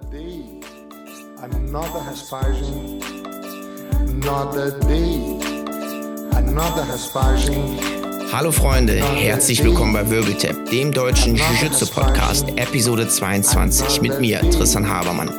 [0.00, 0.60] Another day,
[1.38, 3.00] another Hespagem,
[4.08, 5.38] another day,
[6.36, 8.03] another Hespagem.
[8.34, 15.30] Hallo Freunde, herzlich willkommen bei Wirbeltap, dem deutschen Jiu-Jitsu-Podcast, Episode 22 mit mir, Tristan Habermann.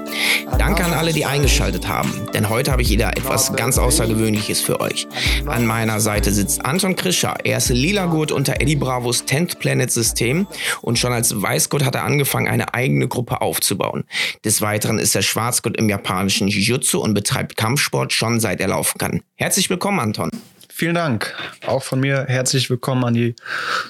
[0.58, 4.80] Danke an alle, die eingeschaltet haben, denn heute habe ich wieder etwas ganz Außergewöhnliches für
[4.80, 5.10] euch.
[5.46, 10.48] An meiner Seite sitzt Anton Krischer, er ist Lila-Gurt unter Eddie Bravos 10th Planet-System
[10.82, 14.06] und schon als Weißgurt hat er angefangen, eine eigene Gruppe aufzubauen.
[14.46, 18.98] Des Weiteren ist er Schwarzgurt im japanischen Jiu-Jitsu und betreibt Kampfsport schon seit er laufen
[19.00, 19.22] kann.
[19.36, 20.30] Herzlich willkommen, Anton.
[20.78, 21.34] Vielen Dank.
[21.66, 23.34] Auch von mir herzlich willkommen an die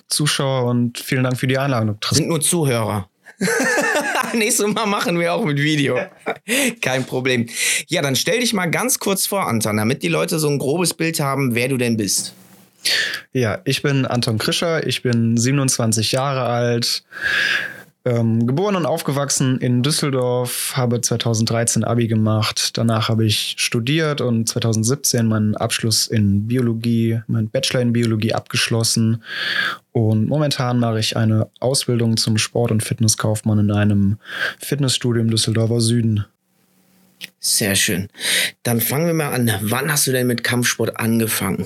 [0.08, 1.98] Zuschauer und vielen Dank für die Einladung.
[2.12, 3.10] Sind nur Zuhörer.
[4.36, 5.98] Nächstes Mal machen wir auch mit Video.
[6.82, 7.48] Kein Problem.
[7.88, 10.94] Ja, dann stell dich mal ganz kurz vor, Anton, damit die Leute so ein grobes
[10.94, 12.36] Bild haben, wer du denn bist.
[13.34, 17.04] Ja, ich bin Anton Krischer, ich bin 27 Jahre alt,
[18.06, 22.78] ähm, geboren und aufgewachsen in Düsseldorf, habe 2013 Abi gemacht.
[22.78, 29.24] Danach habe ich studiert und 2017 meinen Abschluss in Biologie, meinen Bachelor in Biologie abgeschlossen.
[29.92, 34.18] Und momentan mache ich eine Ausbildung zum Sport- und Fitnesskaufmann in einem
[34.60, 36.26] Fitnessstudio im Düsseldorfer Süden.
[37.40, 38.10] Sehr schön.
[38.64, 39.52] Dann fangen wir mal an.
[39.62, 41.66] Wann hast du denn mit Kampfsport angefangen?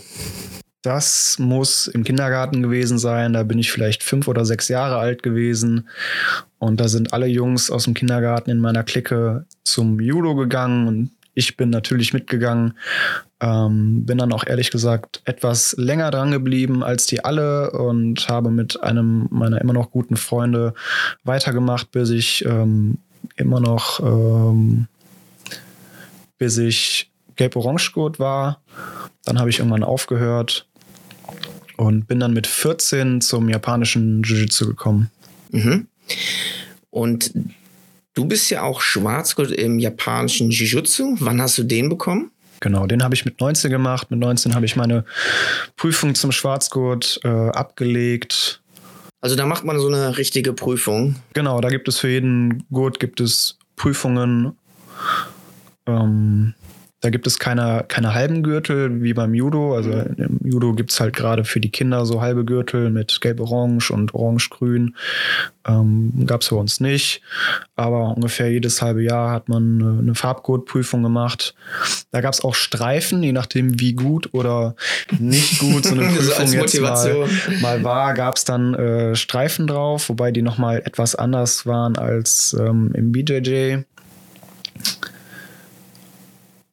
[0.82, 3.34] Das muss im Kindergarten gewesen sein.
[3.34, 5.90] Da bin ich vielleicht fünf oder sechs Jahre alt gewesen.
[6.58, 10.88] Und da sind alle Jungs aus dem Kindergarten in meiner Clique zum Judo gegangen.
[10.88, 12.76] Und ich bin natürlich mitgegangen.
[13.42, 18.50] Ähm, bin dann auch ehrlich gesagt etwas länger dran geblieben als die alle und habe
[18.50, 20.74] mit einem meiner immer noch guten Freunde
[21.24, 22.98] weitergemacht, bis ich ähm,
[23.36, 24.88] immer noch, ähm,
[26.38, 28.62] bis ich gelb-orange-gurt war.
[29.24, 30.69] Dann habe ich irgendwann aufgehört
[31.80, 35.10] und bin dann mit 14 zum japanischen Jiu-Jitsu gekommen.
[35.52, 35.88] Mhm.
[36.90, 37.32] Und
[38.16, 41.16] du bist ja auch Schwarzgurt im japanischen Jiu-Jitsu.
[41.20, 42.32] Wann hast du den bekommen?
[42.60, 44.12] Genau, den habe ich mit 19 gemacht.
[44.12, 45.06] Mit 19 habe ich meine
[45.78, 48.62] Prüfung zum Schwarzgurt äh, abgelegt.
[49.22, 51.16] Also da macht man so eine richtige Prüfung.
[51.34, 54.58] Genau, da gibt es für jeden Gurt gibt es Prüfungen.
[55.86, 56.56] Ähm,
[57.02, 59.74] da gibt es keine, keine halben Gürtel wie beim Judo.
[59.76, 63.92] Also im Judo gibt es halt gerade für die Kinder so halbe Gürtel mit gelb-orange
[63.92, 64.96] und orange-grün.
[65.66, 67.22] Ähm, gab es bei uns nicht.
[67.78, 71.56] Aber ungefähr jedes halbe Jahr hat man eine Farbgurtprüfung gemacht.
[72.12, 74.76] Da gab es auch Streifen, je nachdem wie gut oder
[75.20, 77.28] nicht gut so eine Prüfung so jetzt mal,
[77.62, 82.54] mal war, gab es dann äh, Streifen drauf, wobei die nochmal etwas anders waren als
[82.60, 83.84] ähm, im BJJ.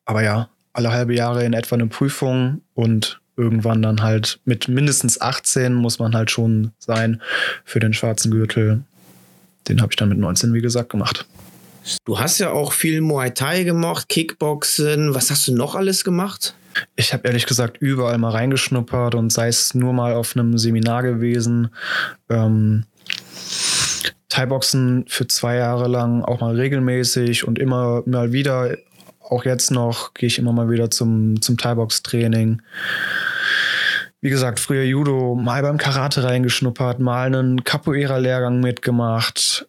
[0.06, 5.20] Aber ja, alle halbe Jahre in etwa eine Prüfung und irgendwann dann halt mit mindestens
[5.20, 7.20] 18 muss man halt schon sein
[7.64, 8.82] für den schwarzen Gürtel.
[9.68, 11.26] Den habe ich dann mit 19, wie gesagt, gemacht.
[12.04, 15.14] Du hast ja auch viel Muay Thai gemacht, Kickboxen.
[15.14, 16.54] Was hast du noch alles gemacht?
[16.94, 21.02] Ich habe ehrlich gesagt überall mal reingeschnuppert und sei es nur mal auf einem Seminar
[21.02, 21.70] gewesen.
[22.28, 22.84] Ähm,
[24.28, 28.76] Thai-Boxen für zwei Jahre lang auch mal regelmäßig und immer mal wieder
[29.30, 32.62] auch jetzt noch gehe ich immer mal wieder zum, zum Thai-Box-Training.
[34.20, 39.66] Wie gesagt, früher Judo, mal beim Karate reingeschnuppert, mal einen Capoeira-Lehrgang mitgemacht.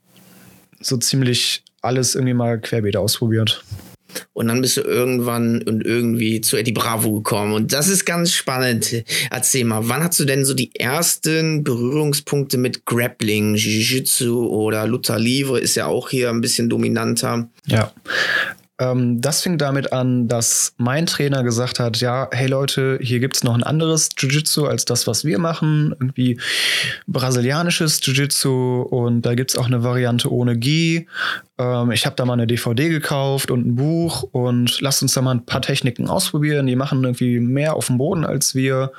[0.79, 3.63] So ziemlich alles irgendwie mal querbeet ausprobiert.
[4.34, 7.53] Und dann bist du irgendwann und irgendwie zu Eddie Bravo gekommen.
[7.53, 9.03] Und das ist ganz spannend.
[9.29, 15.19] Erzähl mal, wann hast du denn so die ersten Berührungspunkte mit Grappling, Jiu-Jitsu oder Luther
[15.19, 17.50] Livre ist ja auch hier ein bisschen dominanter?
[17.66, 17.91] Ja,
[18.79, 23.43] ähm, das fing damit an, dass mein Trainer gesagt hat, ja, hey Leute, hier gibt's
[23.43, 25.95] noch ein anderes Jiu-Jitsu als das, was wir machen.
[25.99, 26.39] Irgendwie
[27.07, 31.07] brasilianisches Jiu-Jitsu und da gibt's auch eine Variante ohne Gi.
[31.57, 35.21] Ähm, ich habe da mal eine DVD gekauft und ein Buch und lasst uns da
[35.21, 36.67] mal ein paar Techniken ausprobieren.
[36.67, 38.91] Die machen irgendwie mehr auf dem Boden als wir.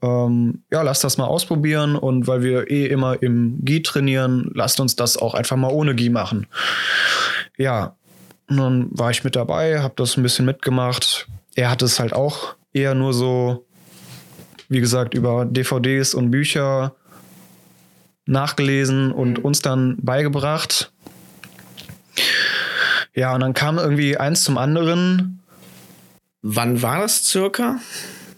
[0.00, 4.78] Ähm, ja, lasst das mal ausprobieren und weil wir eh immer im Gi trainieren, lasst
[4.80, 6.46] uns das auch einfach mal ohne Gi machen.
[7.56, 7.96] Ja,
[8.48, 11.26] und dann war ich mit dabei, habe das ein bisschen mitgemacht.
[11.54, 13.66] Er hat es halt auch eher nur so,
[14.68, 16.94] wie gesagt, über DVDs und Bücher
[18.26, 19.44] nachgelesen und mhm.
[19.44, 20.92] uns dann beigebracht.
[23.14, 25.40] Ja, und dann kam irgendwie eins zum anderen.
[26.42, 27.80] Wann war das circa?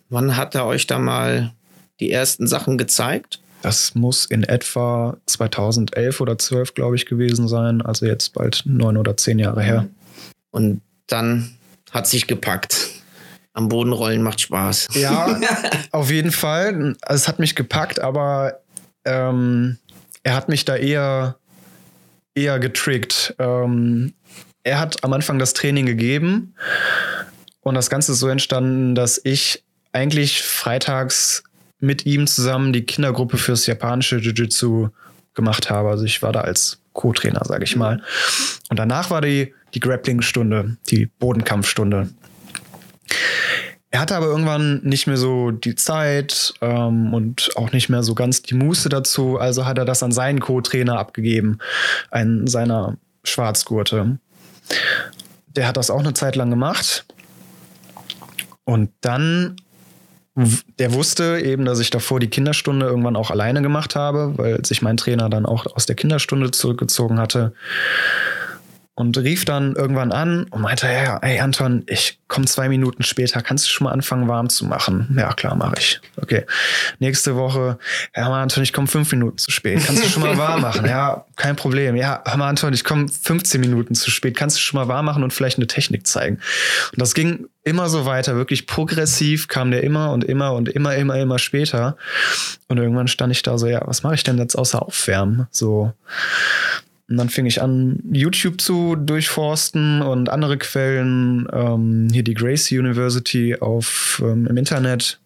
[0.09, 1.53] Wann hat er euch da mal
[2.01, 3.41] die ersten Sachen gezeigt?
[3.63, 7.83] Das muss in etwa 2011 oder 12, glaube ich, gewesen sein.
[7.83, 9.87] Also jetzt bald neun oder zehn Jahre her.
[10.51, 11.57] Und dann
[11.91, 12.91] hat sich gepackt.
[13.53, 14.89] Am Boden rollen macht Spaß.
[14.95, 15.41] Ja,
[15.91, 16.95] auf jeden Fall.
[17.07, 18.61] Es hat mich gepackt, aber
[19.05, 19.79] ähm,
[20.23, 21.37] er hat mich da eher
[22.35, 23.35] eher getrickt.
[23.39, 24.15] Ähm,
[24.63, 26.55] er hat am Anfang das Training gegeben
[27.61, 31.43] und das Ganze ist so entstanden, dass ich eigentlich freitags
[31.81, 34.89] mit ihm zusammen die Kindergruppe fürs japanische Jiu-Jitsu
[35.35, 35.89] gemacht habe.
[35.89, 38.03] Also ich war da als Co-Trainer, sage ich mal.
[38.69, 42.09] Und danach war die, die Grappling-Stunde, die Bodenkampfstunde.
[43.93, 48.15] Er hatte aber irgendwann nicht mehr so die Zeit ähm, und auch nicht mehr so
[48.15, 49.39] ganz die Muße dazu.
[49.39, 51.59] Also hat er das an seinen Co-Trainer abgegeben,
[52.11, 54.19] einen seiner Schwarzgurte.
[55.49, 57.05] Der hat das auch eine Zeit lang gemacht.
[58.63, 59.57] Und dann,
[60.79, 64.83] der wusste eben, dass ich davor die Kinderstunde irgendwann auch alleine gemacht habe, weil sich
[64.83, 67.55] mein Trainer dann auch aus der Kinderstunde zurückgezogen hatte
[69.01, 73.43] und rief dann irgendwann an und meinte, ja, ey Anton, ich komme zwei Minuten später,
[73.43, 75.17] kannst du schon mal anfangen warm zu machen?
[75.19, 76.01] Ja, klar, mache ich.
[76.17, 76.45] Okay.
[76.99, 77.79] Nächste Woche,
[78.15, 80.87] ja, mal Anton, ich komme fünf Minuten zu spät, kannst du schon mal warm machen?
[80.87, 81.97] Ja, kein Problem.
[81.97, 85.23] Ja, mal Anton, ich komme 15 Minuten zu spät, kannst du schon mal warm machen
[85.23, 86.37] und vielleicht eine Technik zeigen?
[86.93, 90.97] Und das ging immer so weiter, wirklich progressiv kam der immer und immer und immer,
[90.97, 91.97] immer, immer später.
[92.69, 95.47] Und irgendwann stand ich da so, ja, was mache ich denn jetzt außer Aufwärmen?
[95.51, 95.93] So.
[97.11, 102.79] Und dann fing ich an, YouTube zu durchforsten und andere Quellen, ähm, hier die Gracie
[102.79, 105.21] University auf, ähm, im Internet.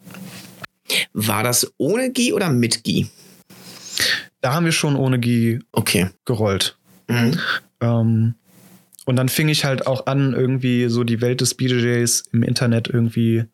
[1.13, 3.11] War das ohne GI oder mit GI?
[4.41, 6.09] Da haben wir schon ohne GI okay.
[6.25, 6.79] gerollt.
[7.09, 7.39] Mhm.
[7.83, 8.35] Ähm,
[9.05, 12.89] und dann fing ich halt auch an, irgendwie so die Welt des BJJs im Internet
[12.89, 13.45] irgendwie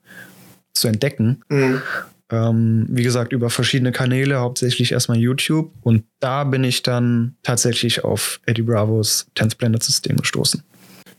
[0.72, 1.42] zu entdecken.
[1.48, 1.82] Mhm.
[2.30, 5.72] Ähm, wie gesagt, über verschiedene Kanäle, hauptsächlich erstmal YouTube.
[5.82, 10.62] Und da bin ich dann tatsächlich auf Eddie Bravos 10th Planet System gestoßen.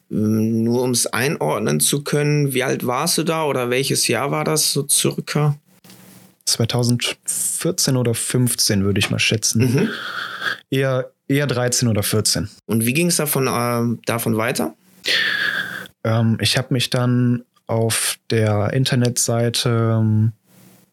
[0.09, 4.31] Ähm, nur um es einordnen zu können, wie alt warst du da oder welches Jahr
[4.31, 5.57] war das so circa?
[6.45, 9.61] 2014 oder 15 würde ich mal schätzen.
[9.61, 9.89] Mhm.
[10.69, 12.49] Eher, eher 13 oder 14.
[12.65, 14.75] Und wie ging es davon, äh, davon weiter?
[16.03, 20.33] Ähm, ich habe mich dann auf der Internetseite ähm,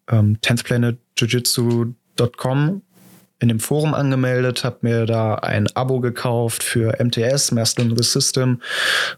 [0.09, 2.83] ähm, 10thplanetjujitsu.com
[3.41, 8.03] in dem Forum angemeldet, habe mir da ein Abo gekauft für MTS, Master in the
[8.03, 8.61] System.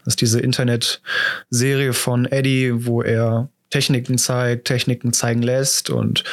[0.05, 6.23] Das ist diese Internetserie von Eddie, wo er Techniken zeigt, Techniken zeigen lässt und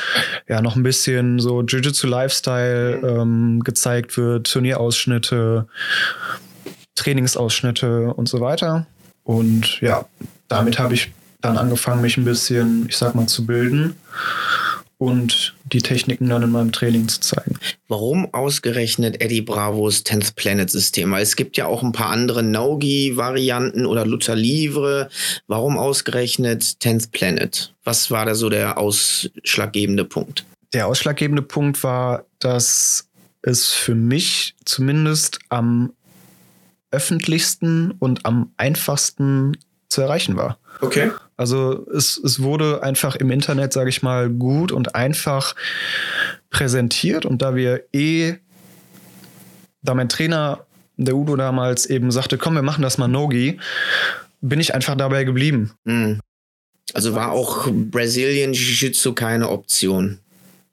[0.49, 5.67] ja noch ein bisschen so Jiu-Jitsu Lifestyle ähm, gezeigt wird, Turnierausschnitte,
[6.97, 8.87] Trainingsausschnitte und so weiter.
[9.23, 10.05] Und ja,
[10.49, 11.13] damit habe ich
[11.49, 13.97] dann angefangen, mich ein bisschen, ich sag mal, zu bilden
[14.99, 17.59] und die Techniken dann in meinem Training zu zeigen.
[17.87, 21.13] Warum ausgerechnet Eddie Bravos 10th Planet System?
[21.13, 25.09] Weil es gibt ja auch ein paar andere Nogi-Varianten oder Luther Livre.
[25.47, 27.75] Warum ausgerechnet 10th Planet?
[27.85, 30.45] Was war da so der ausschlaggebende Punkt?
[30.73, 33.09] Der ausschlaggebende Punkt war, dass
[33.43, 35.93] es für mich zumindest am
[36.91, 39.57] öffentlichsten und am einfachsten
[39.89, 40.59] zu erreichen war.
[40.81, 41.13] Okay.
[41.39, 45.55] Also es, es wurde einfach im Internet, sage ich mal, gut und einfach
[46.51, 47.25] präsentiert.
[47.25, 48.35] Und da wir eh,
[49.81, 53.61] da mein Trainer, der Udo damals eben sagte, komm, wir machen das mal Nogi,
[54.41, 55.71] bin ich einfach dabei geblieben.
[55.85, 56.21] Mhm.
[56.93, 60.19] Also war auch Brazilian Jiu-Jitsu keine Option.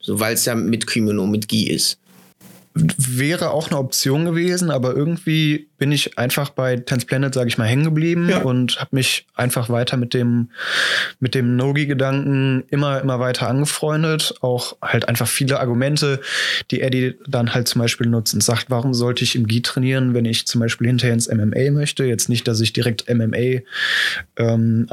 [0.00, 2.00] So, weil es ja mit Kimono, mit Gi ist
[2.76, 7.58] wäre auch eine Option gewesen, aber irgendwie bin ich einfach bei Tense Planet, sage ich
[7.58, 8.38] mal, hängen geblieben ja.
[8.38, 10.50] und habe mich einfach weiter mit dem
[11.20, 14.34] mit dem Nogi-Gedanken immer immer weiter angefreundet.
[14.40, 16.20] Auch halt einfach viele Argumente,
[16.70, 20.14] die Eddie dann halt zum Beispiel nutzt und sagt, warum sollte ich im Gi trainieren,
[20.14, 22.04] wenn ich zum Beispiel hinterher ins MMA möchte?
[22.04, 23.60] Jetzt nicht, dass ich direkt MMA
[24.36, 24.86] ähm,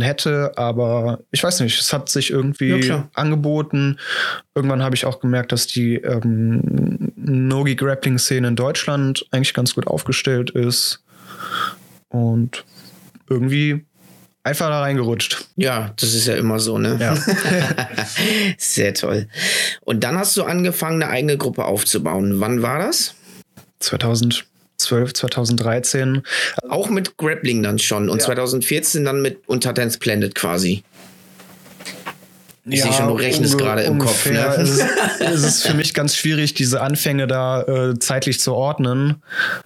[0.00, 3.98] hätte, aber ich weiß nicht, es hat sich irgendwie ja, angeboten.
[4.54, 10.21] Irgendwann habe ich auch gemerkt, dass die ähm, Nogi-Grappling-Szene in Deutschland eigentlich ganz gut aufgestellt
[10.26, 11.02] ist.
[12.08, 12.64] Und
[13.28, 13.84] irgendwie
[14.44, 15.46] einfach da reingerutscht.
[15.56, 16.98] Ja, das ist ja immer so, ne?
[17.00, 17.16] Ja.
[18.58, 19.28] Sehr toll.
[19.82, 22.40] Und dann hast du angefangen, eine eigene Gruppe aufzubauen.
[22.40, 23.14] Wann war das?
[23.80, 26.22] 2012, 2013.
[26.68, 28.08] Auch mit Grappling dann schon.
[28.08, 28.26] Und ja.
[28.26, 30.82] 2014 dann mit Unter Dance Planet quasi.
[32.64, 34.30] Ich ja, sehe schon, du rechnest gerade im Kopf.
[34.30, 34.38] Ne?
[34.56, 34.86] Es, ist,
[35.18, 39.16] es ist für mich ganz schwierig, diese Anfänge da äh, zeitlich zu ordnen.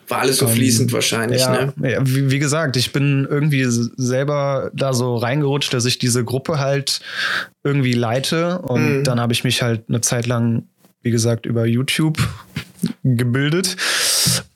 [0.08, 1.74] War alles so ähm, fließend wahrscheinlich, ja, ne?
[1.82, 6.58] Ja, wie, wie, gesagt, ich bin irgendwie selber da so reingerutscht, dass ich diese Gruppe
[6.58, 7.00] halt
[7.64, 8.60] irgendwie leite.
[8.60, 9.04] Und mhm.
[9.04, 10.62] dann habe ich mich halt eine Zeit lang,
[11.02, 12.18] wie gesagt, über YouTube
[13.04, 13.76] gebildet.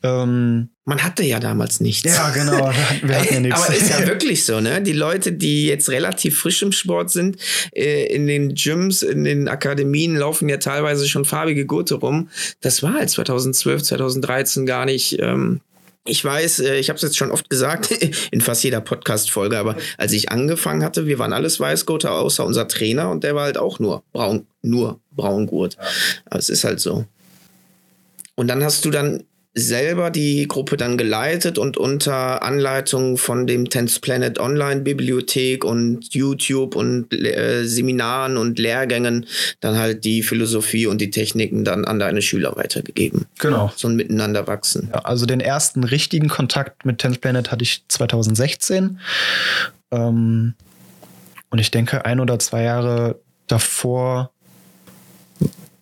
[0.03, 2.05] Ähm, Man hatte ja damals nichts.
[2.05, 2.71] ja, genau.
[3.03, 3.61] Wir hatten, ja nichts.
[3.61, 4.81] Aber ist ja wirklich so, ne?
[4.83, 7.37] Die Leute, die jetzt relativ frisch im Sport sind,
[7.75, 12.29] äh, in den Gyms, in den Akademien laufen ja teilweise schon farbige Gurte rum.
[12.61, 15.19] Das war halt 2012, 2013 gar nicht.
[15.21, 15.61] Ähm,
[16.07, 17.91] ich weiß, äh, ich habe es jetzt schon oft gesagt,
[18.31, 22.69] in fast jeder Podcast-Folge, aber als ich angefangen hatte, wir waren alles Weißgurte, außer unser
[22.69, 25.77] Trainer und der war halt auch nur braun, nur Braungurt.
[26.25, 27.05] Aber es ist halt so.
[28.35, 33.69] Und dann hast du dann selber die Gruppe dann geleitet und unter Anleitung von dem
[33.69, 39.27] Tense Planet Online Bibliothek und YouTube und äh, Seminaren und Lehrgängen
[39.61, 43.27] dann halt die Philosophie und die Techniken dann an deine Schüler weitergegeben.
[43.39, 43.73] genau.
[43.75, 44.89] So ein Miteinander wachsen.
[44.93, 49.01] Ja, also den ersten richtigen Kontakt mit Tenth Planet hatte ich 2016.
[49.91, 50.55] Ähm,
[51.51, 54.31] und ich denke, ein oder zwei Jahre davor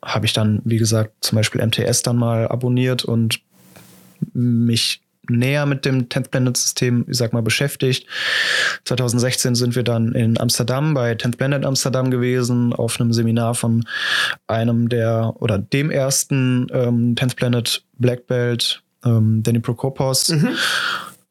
[0.03, 3.41] habe ich dann, wie gesagt, zum Beispiel MTS dann mal abonniert und
[4.33, 8.07] mich näher mit dem Tenth Planet System, ich sag mal, beschäftigt.
[8.85, 13.85] 2016 sind wir dann in Amsterdam bei Tenth Planet Amsterdam gewesen, auf einem Seminar von
[14.47, 20.33] einem der oder dem ersten ähm, Tenth Planet Black Belt, ähm, Danny Prokopos.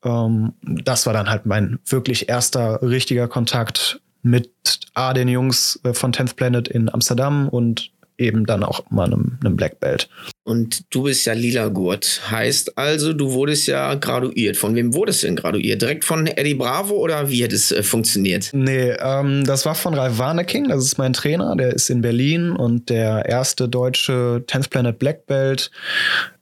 [0.04, 4.52] Ähm, das war dann halt mein wirklich erster richtiger Kontakt mit
[4.94, 9.38] A, den Jungs äh, von Tenth Planet in Amsterdam und eben dann auch mal einem,
[9.44, 10.10] einem Black Belt.
[10.44, 12.22] Und du bist ja lila Gurt.
[12.32, 14.58] Heißt also, du wurdest ja graduiert.
[14.58, 15.82] Von wem wurdest du denn graduiert?
[15.82, 18.50] Direkt von Eddie Bravo oder wie hat es äh, funktioniert?
[18.54, 22.52] Nee, ähm, das war von Ralf Warnecking, das ist mein Trainer, der ist in Berlin
[22.52, 25.70] und der erste deutsche Tenth Planet Black Belt.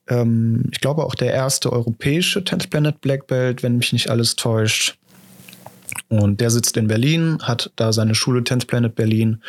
[0.07, 4.35] Ähm, ich glaube auch der erste europäische Tenth Planet Black Belt, wenn mich nicht alles
[4.35, 4.97] täuscht.
[6.07, 9.41] Und der sitzt in Berlin, hat da seine Schule Tenth Planet Berlin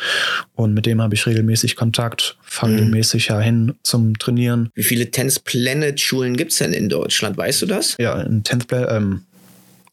[0.55, 2.77] und mit dem habe ich regelmäßig Kontakt, fahre Mhm.
[2.79, 4.69] regelmäßig ja hin zum Trainieren.
[4.73, 7.37] Wie viele Tense Planet Schulen gibt es denn in Deutschland?
[7.37, 7.95] Weißt du das?
[7.99, 9.21] Ja, in, Tenth Pla- ähm,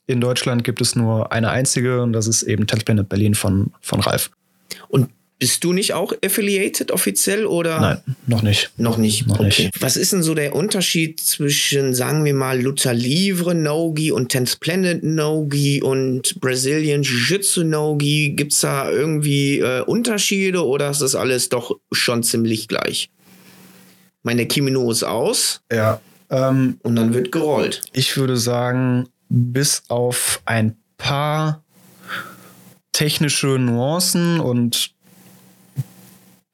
[0.07, 3.73] in Deutschland gibt es nur eine einzige und das ist eben Tenth Planet Berlin von,
[3.83, 4.31] von Ralf.
[4.89, 7.81] Und bist du nicht auch affiliated offiziell oder?
[7.81, 8.71] Nein, noch nicht.
[8.77, 9.27] Noch nicht.
[9.27, 9.65] Noch okay.
[9.65, 9.83] nicht.
[9.83, 14.57] Was ist denn so der Unterschied zwischen, sagen wir mal, Luther Livre Nogi und Tense
[14.59, 18.31] Planet Nogi und Brazilian Jiu-Jitsu Nogi?
[18.37, 23.11] Gibt es da irgendwie äh, Unterschiede oder ist das alles doch schon ziemlich gleich?
[24.23, 26.01] Meine Kimino ist aus Ja.
[26.31, 27.83] Ähm, und dann wird gerollt.
[27.93, 31.63] ich würde sagen, bis auf ein paar
[32.93, 34.94] technische Nuancen und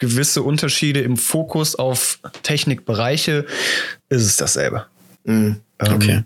[0.01, 3.47] gewisse Unterschiede im Fokus auf Technikbereiche
[4.09, 4.87] ist es dasselbe.
[5.25, 6.25] Ähm, Okay.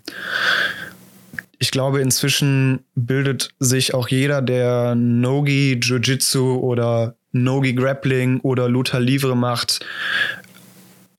[1.61, 8.99] Ich glaube, inzwischen bildet sich auch jeder, der Nogi Jiu-Jitsu oder Nogi Grappling oder Luta
[8.99, 9.87] Livre macht,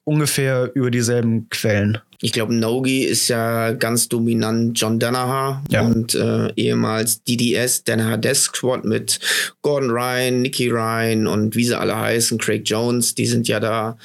[0.03, 2.00] ungefähr über dieselben Quellen.
[2.22, 5.81] Ich glaube, Nogi ist ja ganz dominant John Danaher Ja.
[5.81, 9.19] und äh, ehemals DDS, Danaher Desk Squad mit
[9.62, 13.98] Gordon Ryan, Nicky Ryan und wie sie alle heißen, Craig Jones, die sind ja da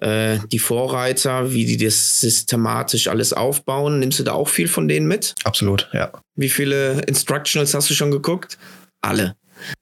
[0.00, 3.98] äh, die Vorreiter, wie die das systematisch alles aufbauen.
[3.98, 5.34] Nimmst du da auch viel von denen mit?
[5.44, 6.10] Absolut, ja.
[6.36, 8.58] Wie viele Instructionals hast du schon geguckt?
[9.00, 9.34] Alle.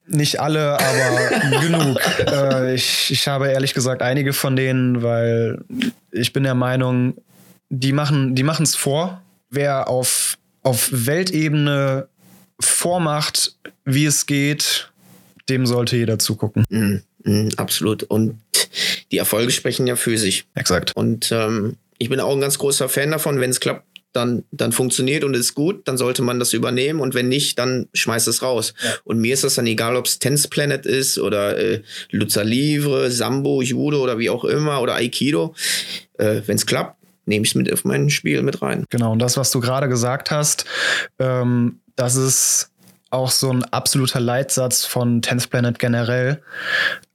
[0.07, 1.99] Nicht alle, aber genug.
[2.27, 5.59] Äh, ich, ich habe ehrlich gesagt einige von denen, weil
[6.13, 7.15] ich bin der Meinung,
[7.69, 9.23] die machen die machen es vor.
[9.51, 12.09] Wer auf, auf Weltebene
[12.61, 14.91] vormacht, wie es geht,
[15.49, 16.65] dem sollte jeder zugucken.
[16.69, 18.03] Mhm, mhm, absolut.
[18.05, 18.41] Und
[19.13, 20.47] die Erfolge sprechen ja für sich.
[20.55, 20.93] Exakt.
[20.97, 24.73] Und ähm, ich bin auch ein ganz großer Fan davon, wenn es klappt, dann, dann
[24.73, 28.43] funktioniert und ist gut, dann sollte man das übernehmen und wenn nicht, dann schmeißt es
[28.43, 28.73] raus.
[29.05, 33.11] Und mir ist das dann egal, ob es Tense Planet ist oder äh, Lucha Livre,
[33.11, 35.55] Sambo, Judo oder wie auch immer oder Aikido.
[36.15, 36.97] Äh, wenn es klappt,
[37.27, 38.85] nehme ich es mit auf mein Spiel mit rein.
[38.91, 40.65] Genau, und das, was du gerade gesagt hast,
[41.19, 42.71] ähm, das ist
[43.11, 46.43] auch so ein absoluter Leitsatz von Tenth Planet generell.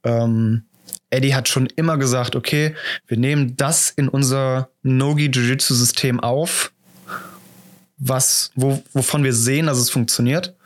[0.04, 0.64] Ähm,
[1.10, 2.74] Eddie hat schon immer gesagt, okay,
[3.06, 6.72] wir nehmen das in unser Nogi Jiu-Jitsu-System auf,
[7.98, 10.56] was, wo, wovon wir sehen, dass es funktioniert.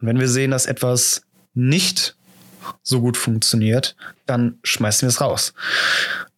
[0.00, 1.22] Und wenn wir sehen, dass etwas
[1.54, 2.16] nicht
[2.82, 5.52] so gut funktioniert, dann schmeißen wir es raus.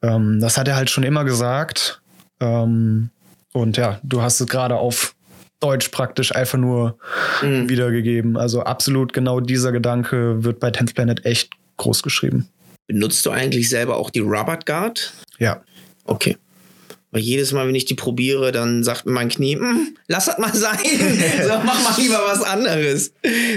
[0.01, 2.02] Ähm, das hat er halt schon immer gesagt.
[2.43, 3.11] Ähm,
[3.53, 5.15] und ja, du hast es gerade auf
[5.61, 6.99] Deutsch praktisch einfach nur
[7.43, 7.69] Mhm.
[7.69, 8.37] wiedergegeben.
[8.37, 12.49] Also absolut genau dieser Gedanke wird bei Tenth Planet echt groß geschrieben.
[12.89, 15.13] Benutzt du eigentlich selber auch die Robert Guard?
[15.39, 15.63] Ja.
[16.05, 16.37] Okay.
[17.13, 20.39] Weil jedes Mal, wenn ich die probiere, dann sagt mir mein Knie, "Hm, lass das
[20.39, 20.79] mal sein.
[21.47, 23.13] so, mach mal lieber was anderes.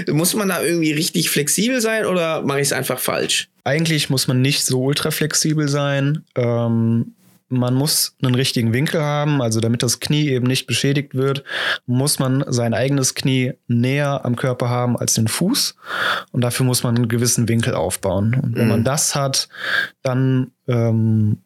[0.08, 3.48] Muss man da irgendwie richtig flexibel sein oder mache ich es einfach falsch?
[3.64, 6.22] Eigentlich muss man nicht so ultra flexibel sein.
[6.36, 7.14] Ähm,
[7.48, 11.44] man muss einen richtigen Winkel haben, also damit das Knie eben nicht beschädigt wird,
[11.86, 15.76] muss man sein eigenes Knie näher am Körper haben als den Fuß
[16.32, 18.34] und dafür muss man einen gewissen Winkel aufbauen.
[18.42, 18.70] Und wenn Mhm.
[18.70, 19.48] man das hat,
[20.02, 21.38] dann ähm,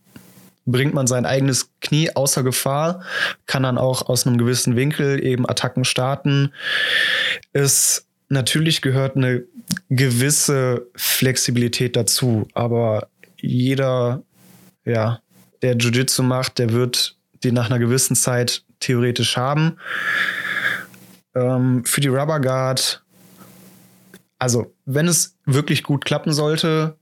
[0.67, 3.03] bringt man sein eigenes Knie außer Gefahr,
[3.47, 6.53] kann dann auch aus einem gewissen Winkel eben Attacken starten.
[7.53, 9.45] Es natürlich gehört eine
[9.89, 13.09] gewisse Flexibilität dazu, aber
[13.41, 14.23] jeder,
[14.85, 15.21] ja,
[15.63, 19.77] der Jiu-Jitsu macht, der wird die nach einer gewissen Zeit theoretisch haben.
[21.35, 23.03] Ähm, für die Rubber Guard,
[24.39, 26.97] also wenn es wirklich gut klappen sollte,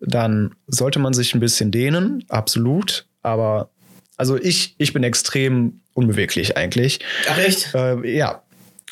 [0.00, 3.06] dann sollte man sich ein bisschen dehnen, absolut.
[3.22, 3.70] Aber
[4.16, 7.00] also ich, ich bin extrem unbeweglich eigentlich.
[7.28, 7.74] Ach echt?
[7.74, 8.42] Äh, ja,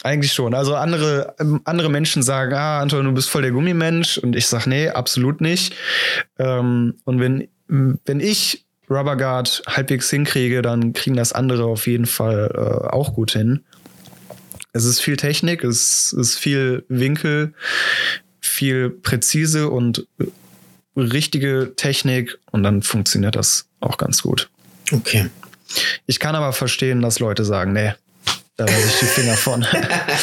[0.03, 0.55] eigentlich schon.
[0.55, 4.19] Also andere, ähm, andere Menschen sagen, ah, Anton, du bist voll der Gummimensch.
[4.19, 5.75] Und ich sage, nee, absolut nicht.
[6.39, 12.07] Ähm, und wenn, wenn ich Rubber Guard halbwegs hinkriege, dann kriegen das andere auf jeden
[12.07, 13.65] Fall äh, auch gut hin.
[14.73, 17.55] Es ist viel Technik, es ist viel Winkel,
[18.41, 20.07] viel präzise und
[20.97, 24.51] richtige Technik und dann funktioniert das auch ganz gut.
[24.91, 25.29] Okay.
[26.07, 27.93] Ich kann aber verstehen, dass Leute sagen, nee,
[28.57, 29.65] da lasse ich die Finger von.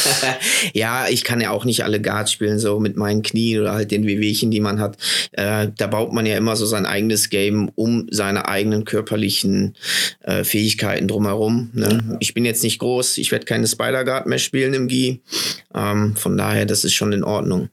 [0.72, 3.90] ja, ich kann ja auch nicht alle Guards spielen, so mit meinen Knien oder halt
[3.90, 4.96] den Wehwehchen, die man hat.
[5.32, 9.76] Äh, da baut man ja immer so sein eigenes Game um seine eigenen körperlichen
[10.20, 11.70] äh, Fähigkeiten drumherum.
[11.74, 12.18] Ne?
[12.20, 15.22] Ich bin jetzt nicht groß, ich werde keine Spider-Guard mehr spielen im Gi.
[15.74, 17.68] Ähm, von daher, das ist schon in Ordnung.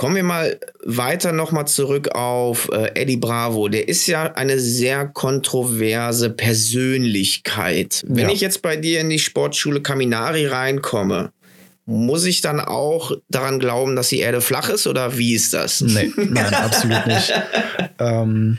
[0.00, 3.68] Kommen wir mal weiter nochmal zurück auf äh, Eddie Bravo.
[3.68, 8.02] Der ist ja eine sehr kontroverse Persönlichkeit.
[8.06, 8.34] Wenn Ja.
[8.34, 11.32] ich jetzt bei dir in die Sportschule Kaminari reinkomme,
[11.84, 15.82] muss ich dann auch daran glauben, dass die Erde flach ist oder wie ist das?
[15.82, 17.34] nee, nein, absolut nicht.
[17.98, 18.56] ähm,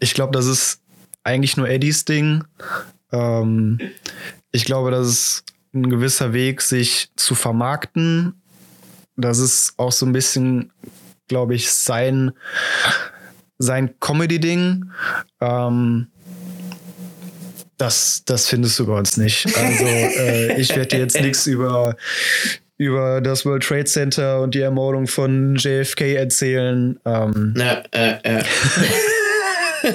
[0.00, 0.80] ich glaube, das ist
[1.24, 2.44] eigentlich nur Eddies Ding.
[3.10, 3.78] Ähm,
[4.52, 8.34] ich glaube, das ist ein gewisser Weg, sich zu vermarkten.
[9.20, 10.70] Das ist auch so ein bisschen,
[11.26, 12.30] glaube ich, sein,
[13.58, 14.84] sein Comedy-Ding.
[15.40, 16.06] Ähm,
[17.76, 19.46] das, das findest du bei uns nicht.
[19.56, 21.96] Also äh, ich werde dir jetzt nichts über,
[22.76, 26.98] über das World Trade Center und die Ermordung von JFK erzählen.
[27.04, 28.44] Ähm, Na, äh, äh.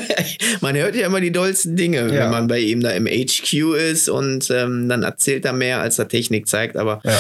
[0.62, 2.24] man hört ja immer die dollsten Dinge, Ja.
[2.26, 3.54] wenn man bei ihm da im HQ
[3.92, 7.20] ist und ähm, dann erzählt er mehr, als er Technik zeigt, aber Ja.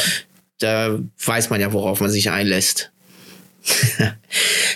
[0.63, 2.91] Da weiß man ja, worauf man sich einlässt.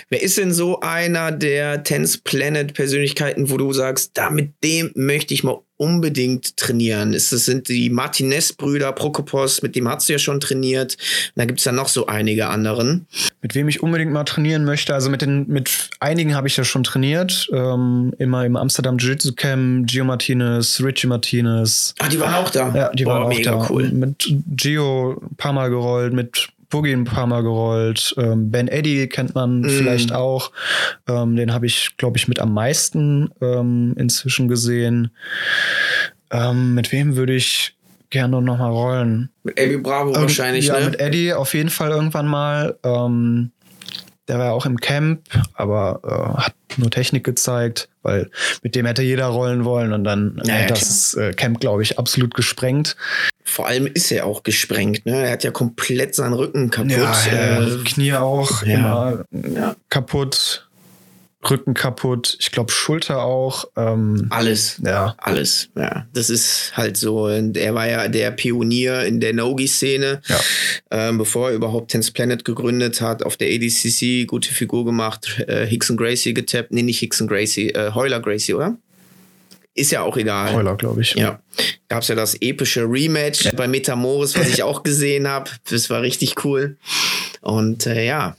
[0.08, 4.92] Wer ist denn so einer der Tense Planet Persönlichkeiten, wo du sagst, da mit dem
[4.94, 7.12] möchte ich mal unbedingt trainieren?
[7.12, 10.94] Das sind die Martinez-Brüder, Prokopos, mit dem hast du ja schon trainiert.
[10.94, 13.06] Und da gibt es ja noch so einige anderen.
[13.40, 16.64] Mit wem ich unbedingt mal trainieren möchte, also mit den mit einigen habe ich ja
[16.64, 17.48] schon trainiert.
[17.52, 21.94] Ähm, immer im Amsterdam Jiu-Jitsu Camp, Gio Martinez, Richie Martinez.
[21.98, 22.74] Ah, die waren auch da.
[22.74, 23.66] Ja, die Boah, waren auch mega da.
[23.70, 23.90] cool.
[23.90, 28.14] Mit Gio ein paar Mal gerollt, mit Boogie ein paar Mal gerollt.
[28.18, 29.68] Ähm, ben Eddy kennt man Mm.
[29.70, 30.52] vielleicht auch.
[31.08, 35.10] Ähm, den habe ich, glaube ich, mit am meisten ähm, inzwischen gesehen.
[36.30, 37.74] Ähm, mit wem würde ich
[38.10, 39.30] gerne noch mal rollen?
[39.42, 40.86] Mit Abby Bravo wahrscheinlich, ja, ne?
[40.86, 42.76] mit Eddie auf jeden Fall irgendwann mal.
[42.84, 43.50] Ähm,
[44.28, 45.22] der war ja auch im Camp,
[45.54, 48.30] aber äh, hat nur Technik gezeigt, weil
[48.62, 51.82] mit dem hätte jeder rollen wollen und dann Ja, ja, hätte das äh, Camp, glaube
[51.82, 52.94] ich, absolut gesprengt.
[53.48, 55.24] Vor allem ist er auch gesprengt, ne?
[55.26, 56.92] Er hat ja komplett seinen Rücken kaputt.
[57.32, 58.74] äh, äh, Knie auch ja.
[58.74, 60.68] immer ja, kaputt,
[61.48, 63.64] Rücken kaputt, ich glaube Schulter auch.
[63.76, 64.80] Ähm, alles.
[64.84, 66.06] ja, Alles, ja.
[66.12, 67.26] Das ist halt so.
[67.26, 70.40] Und er war ja der Pionier in der Nogi-Szene, Ja.
[70.90, 75.64] ähm, bevor er überhaupt Tense Planet gegründet hat, auf der ADCC gute Figur gemacht, äh,
[75.64, 76.72] Hicks und Gracie getappt.
[76.72, 78.76] Nee, nicht Hicks und Gracie, äh, Heuler Gracie, oder?
[79.78, 80.54] Ist ja auch egal.
[80.54, 81.14] Heuler, glaube ich.
[81.14, 81.40] Ja,
[81.88, 85.50] gab es ja das epische Rematch bei Metamoris, was ich auch gesehen habe.
[85.70, 86.76] Das war richtig cool.
[87.42, 88.36] Und äh, ja,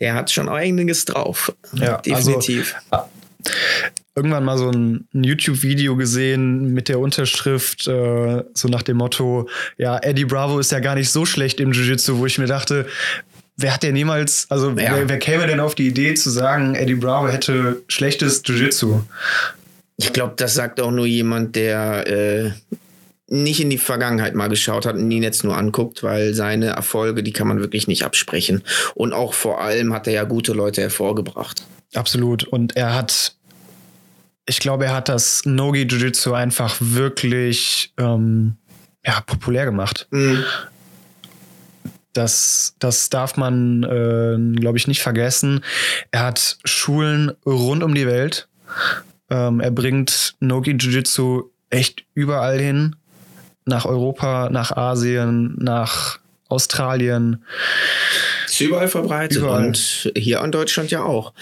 [0.00, 1.54] der hat schon einiges drauf.
[1.74, 2.74] Ja, definitiv.
[4.16, 9.48] irgendwann mal so ein, ein YouTube-Video gesehen mit der Unterschrift, äh, so nach dem Motto,
[9.76, 12.86] ja, Eddie Bravo ist ja gar nicht so schlecht im Jiu-Jitsu, wo ich mir dachte,
[13.56, 14.96] wer hat denn niemals, also Ja.
[14.96, 19.02] wer, wer käme denn auf die Idee zu sagen, Eddie Bravo hätte schlechtes Jiu-Jitsu?
[19.98, 22.52] Ich glaube, das sagt auch nur jemand, der äh,
[23.26, 27.22] nicht in die Vergangenheit mal geschaut hat und ihn jetzt nur anguckt, weil seine Erfolge,
[27.22, 28.62] die kann man wirklich nicht absprechen.
[28.94, 31.64] Und auch vor allem hat er ja gute Leute hervorgebracht.
[31.94, 32.44] Absolut.
[32.44, 33.34] Und er hat,
[34.46, 38.56] ich glaube, er hat das Nogi Jiu-Jitsu einfach wirklich ähm,
[39.04, 40.06] ja, populär gemacht.
[40.10, 40.44] Mhm.
[42.12, 45.64] Das, das darf man, äh, glaube ich, nicht vergessen.
[46.12, 48.48] Er hat Schulen rund um die Welt
[49.30, 52.96] Ähm, er bringt Nogi Jiu-Jitsu echt überall hin.
[53.64, 57.44] Nach Europa, nach Asien, nach Australien.
[58.60, 59.66] Ist überall verbreitet überall.
[59.66, 61.32] und hier in Deutschland ja auch.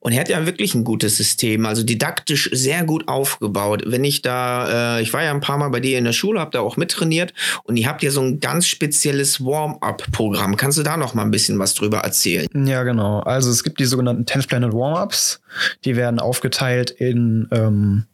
[0.00, 3.82] Und er hat ja wirklich ein gutes System, also didaktisch sehr gut aufgebaut.
[3.86, 6.40] Wenn ich da, äh, ich war ja ein paar Mal bei dir in der Schule,
[6.40, 7.32] hab da auch mittrainiert
[7.64, 10.56] und ihr habt ja so ein ganz spezielles Warm-up-Programm.
[10.56, 12.48] Kannst du da noch mal ein bisschen was drüber erzählen?
[12.66, 13.20] Ja, genau.
[13.20, 15.40] Also es gibt die sogenannten 10 Planet Warm-ups.
[15.84, 18.04] Die werden aufgeteilt in ähm,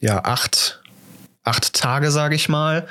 [0.00, 0.82] ja, acht
[1.44, 2.86] acht Tage, sage ich mal,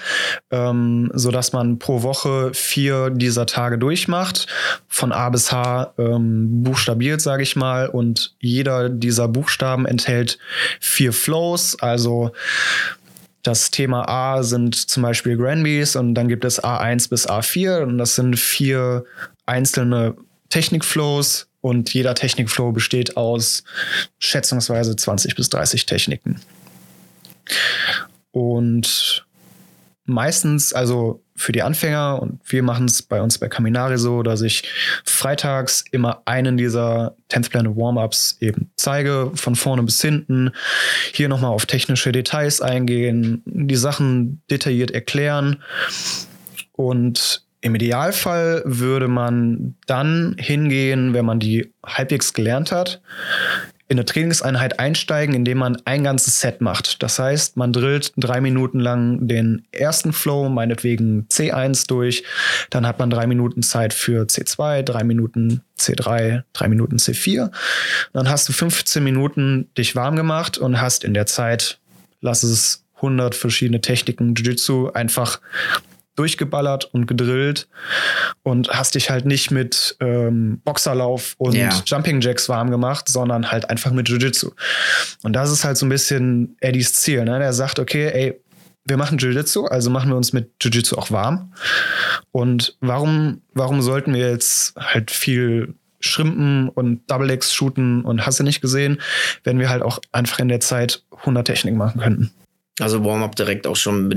[0.51, 4.47] ähm, so dass man pro Woche vier dieser Tage durchmacht,
[4.87, 10.37] von A bis H ähm, buchstabiert, sage ich mal, und jeder dieser Buchstaben enthält
[10.79, 12.31] vier Flows, also
[13.41, 17.97] das Thema A sind zum Beispiel Granbys und dann gibt es A1 bis A4 und
[17.97, 19.03] das sind vier
[19.45, 20.15] einzelne
[20.49, 21.47] Technikflows.
[21.59, 23.63] Und jeder Technikflow besteht aus
[24.19, 26.41] schätzungsweise 20 bis 30 Techniken.
[28.33, 29.25] Und
[30.05, 34.41] meistens, also für die Anfänger, und wir machen es bei uns bei Kaminari so, dass
[34.41, 34.63] ich
[35.05, 40.51] freitags immer einen dieser 10th Planet Warm-Ups eben zeige, von vorne bis hinten.
[41.13, 45.61] Hier nochmal auf technische Details eingehen, die Sachen detailliert erklären.
[46.71, 53.01] Und im Idealfall würde man dann hingehen, wenn man die halbwegs gelernt hat,
[53.89, 57.03] in eine Trainingseinheit einsteigen, indem man ein ganzes Set macht.
[57.03, 62.23] Das heißt, man drillt drei Minuten lang den ersten Flow, meinetwegen C1 durch,
[62.69, 67.51] dann hat man drei Minuten Zeit für C2, drei Minuten C3, drei Minuten C4.
[68.13, 71.79] Dann hast du 15 Minuten dich warm gemacht und hast in der Zeit,
[72.21, 75.41] lass es 100 verschiedene Techniken Jiu-Jitsu einfach
[76.15, 77.67] durchgeballert und gedrillt
[78.43, 81.69] und hast dich halt nicht mit ähm, Boxerlauf und ja.
[81.85, 84.51] Jumping Jacks warm gemacht, sondern halt einfach mit Jiu-Jitsu.
[85.23, 87.25] Und das ist halt so ein bisschen Eddies Ziel.
[87.25, 87.39] Ne?
[87.39, 88.39] Der sagt, okay, ey,
[88.85, 91.53] wir machen Jiu-Jitsu, also machen wir uns mit Jiu-Jitsu auch warm.
[92.31, 98.39] Und warum, warum sollten wir jetzt halt viel Schrimpen und Double Legs shooten und hast
[98.39, 99.01] du nicht gesehen,
[99.43, 102.31] wenn wir halt auch einfach in der Zeit 100 Techniken machen könnten?
[102.79, 104.09] Also Warm-up direkt auch schon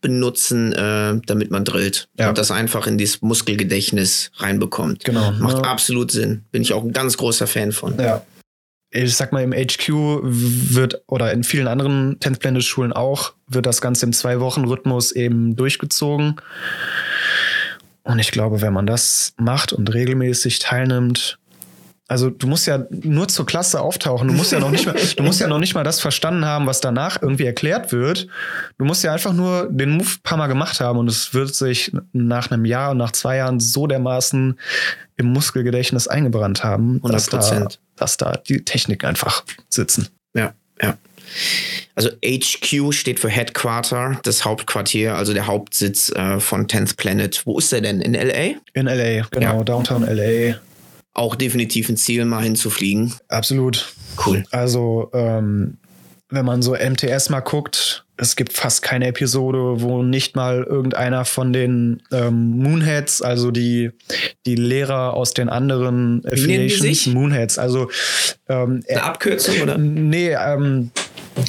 [0.00, 2.08] benutzen, äh, damit man drillt.
[2.16, 2.28] Ja.
[2.28, 5.04] Und das einfach in dieses Muskelgedächtnis reinbekommt.
[5.04, 5.32] Genau.
[5.32, 5.62] Macht ja.
[5.62, 6.44] absolut Sinn.
[6.52, 7.98] Bin ich auch ein ganz großer Fan von.
[7.98, 8.22] Ja.
[8.90, 9.88] Ich sag mal, im HQ
[10.22, 15.56] wird, oder in vielen anderen Tenth Planet Schulen auch, wird das Ganze im Zwei-Wochen-Rhythmus eben
[15.56, 16.36] durchgezogen.
[18.04, 21.38] Und ich glaube, wenn man das macht und regelmäßig teilnimmt,
[22.10, 24.28] also du musst ja nur zur Klasse auftauchen.
[24.28, 26.66] Du musst ja noch nicht mal, du musst ja noch nicht mal das verstanden haben,
[26.66, 28.28] was danach irgendwie erklärt wird.
[28.78, 31.54] Du musst ja einfach nur den Move ein paar Mal gemacht haben und es wird
[31.54, 34.58] sich nach einem Jahr und nach zwei Jahren so dermaßen
[35.18, 37.12] im Muskelgedächtnis eingebrannt haben, 100%.
[37.12, 40.08] Dass, da, dass da die Techniken einfach sitzen.
[40.34, 40.96] Ja, ja.
[41.94, 47.42] Also HQ steht für Headquarter, das Hauptquartier, also der Hauptsitz äh, von 10th Planet.
[47.44, 48.00] Wo ist der denn?
[48.00, 48.54] In LA?
[48.72, 49.62] In LA, genau, ja.
[49.62, 50.58] Downtown LA
[51.18, 53.14] auch definitiv ein Ziel, mal hinzufliegen.
[53.28, 53.92] Absolut.
[54.24, 54.44] Cool.
[54.50, 55.78] Also, ähm,
[56.30, 61.24] wenn man so MTS mal guckt, es gibt fast keine Episode, wo nicht mal irgendeiner
[61.24, 63.90] von den ähm, Moonheads, also die,
[64.44, 67.90] die Lehrer aus den anderen Affiliations, Moonheads, also
[68.48, 69.78] ähm, eine Abkürzung oder?
[69.78, 70.90] Nee, ähm,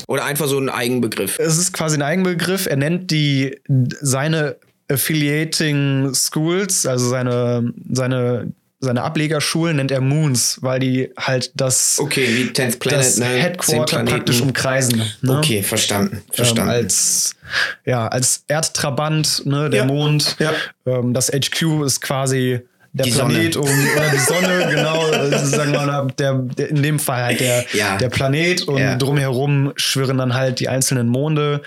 [0.07, 1.39] oder einfach so ein Eigenbegriff.
[1.39, 2.67] Es ist quasi ein Eigenbegriff.
[2.67, 3.59] Er nennt die
[3.99, 4.57] seine
[4.89, 12.27] Affiliating Schools, also seine, seine seine Ablegerschulen nennt er Moons, weil die halt das, okay,
[12.27, 13.25] wie Tenth Planet, das ne?
[13.25, 15.03] Headquarter praktisch umkreisen.
[15.21, 15.37] Ne?
[15.37, 16.21] Okay, verstanden.
[16.31, 16.71] verstanden.
[16.71, 17.35] Ähm, als,
[17.85, 19.85] ja, als Erdtrabant, ne, der ja.
[19.85, 20.37] Mond.
[20.39, 20.53] Ja.
[20.85, 22.61] Ähm, das HQ ist quasi
[22.93, 23.69] der die Planet Sonne.
[23.71, 27.65] um oder die Sonne, genau, sagen wir mal, der, der, in dem Fall halt der,
[27.73, 27.97] ja.
[27.97, 28.95] der Planet und Ja.
[28.95, 31.61] drumherum schwirren dann halt die einzelnen Monde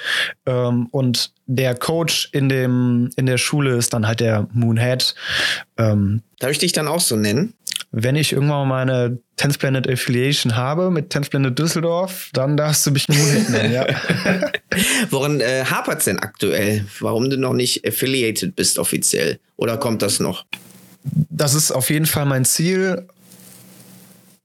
[0.46, 5.14] ähm, und der Coach in dem in der Schule ist dann halt der Moonhead.
[5.78, 7.54] Ähm, Darf ich dich dann auch so nennen?
[7.94, 12.86] wenn ich irgendwann mal meine 10th Planet Affiliation habe mit 10th Planet Düsseldorf, dann darfst
[12.86, 13.86] du mich Moonhead nennen, ja.
[15.10, 16.86] Woran äh, hapert es denn aktuell?
[17.00, 19.38] Warum du noch nicht affiliated bist offiziell?
[19.56, 20.46] Oder kommt das noch?
[21.04, 23.06] Das ist auf jeden Fall mein Ziel.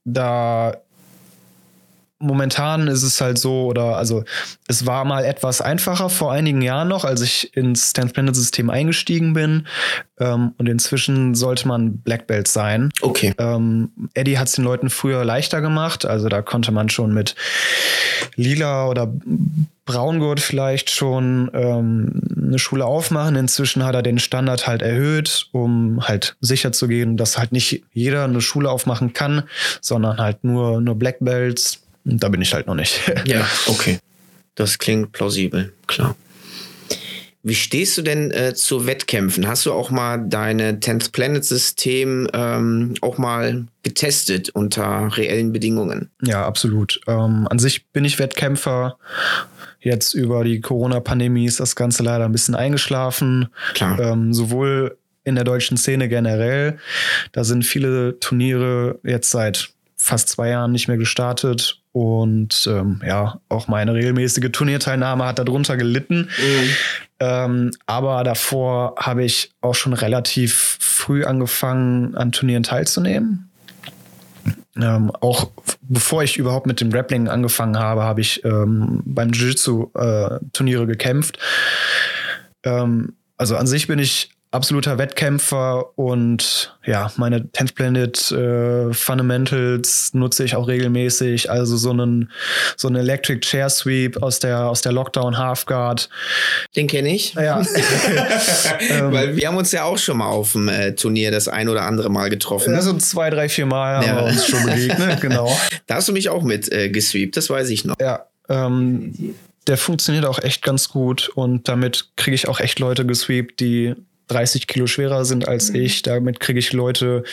[0.04, 0.78] Da
[2.20, 4.24] momentan ist es halt so, oder also
[4.68, 8.70] es war mal etwas einfacher vor einigen Jahren noch, als ich ins 10th Planet System
[8.70, 9.68] eingestiegen bin.
[10.20, 12.92] Ähm, und inzwischen sollte man Black Belt sein.
[13.02, 13.34] Okay.
[13.38, 16.06] Ähm, Eddie hat es den Leuten früher leichter gemacht.
[16.06, 17.36] Also da konnte man schon mit
[18.36, 19.12] lila oder
[19.86, 23.36] Braungurt vielleicht schon ähm, eine Schule aufmachen.
[23.36, 27.84] Inzwischen hat er den Standard halt erhöht, um halt sicher zu gehen, dass halt nicht
[27.94, 29.44] jeder eine Schule aufmachen kann,
[29.82, 33.12] sondern halt nur, nur Black Belts Da bin ich halt noch nicht.
[33.26, 34.00] ja, okay.
[34.56, 36.16] Das klingt plausibel, klar.
[37.44, 39.48] Wie stehst du denn äh, zu Wettkämpfen?
[39.48, 46.10] Hast du auch mal deine 10th Planet System ähm, auch mal getestet unter reellen Bedingungen?
[46.22, 47.00] Ja, absolut.
[47.08, 48.98] Ähm, an sich bin ich Wettkämpfer.
[49.80, 53.48] Jetzt über die Corona-Pandemie ist das Ganze leider ein bisschen eingeschlafen.
[53.76, 54.00] Klar.
[54.00, 56.80] Ähm, sowohl in der deutschen Szene generell.
[57.32, 61.82] Da sind viele Turniere jetzt seit fast zwei Jahren nicht mehr gestartet.
[61.92, 66.30] Und ähm, ja, auch meine regelmäßige Turnierteilnahme hat darunter gelitten.
[66.38, 66.70] Mhm.
[67.20, 73.50] Ähm, aber davor habe ich auch schon relativ früh angefangen, an Turnieren teilzunehmen.
[74.80, 75.50] Ähm, auch
[75.82, 80.86] bevor ich überhaupt mit dem Grappling angefangen habe, habe ich ähm, beim Jiu-Jitsu äh, Turniere
[80.86, 81.40] gekämpft.
[82.64, 90.14] Ähm, also an sich bin ich absoluter Wettkämpfer und ja, meine 10th Planet äh, Fundamentals
[90.14, 91.52] nutze ich auch regelmäßig.
[91.52, 92.32] Also so einen
[92.78, 96.10] so einen Electric Chair Sweep aus der aus der Lockdown Half Guard.
[96.76, 97.34] Den kenne ich.
[97.34, 97.62] Ja.
[98.80, 99.12] Ähm.
[99.12, 101.84] Weil wir haben uns ja auch schon mal auf dem äh, Turnier das ein oder
[101.84, 102.76] andere Mal getroffen.
[102.76, 104.10] Also zwei, drei, vier Mal ja.
[104.10, 105.50] haben wir uns schon begegnet, genau.
[105.88, 107.96] Da hast du mich auch mit äh, gesweept, das weiß ich noch.
[108.00, 108.28] Ja.
[108.50, 109.36] Ähm,
[109.68, 113.96] der funktioniert auch echt ganz gut und damit kriege ich auch echt Leute gesweept, die
[114.28, 115.82] 30 Kilo schwerer sind als mhm.
[115.82, 116.02] ich.
[116.02, 117.24] Damit kriege ich Leute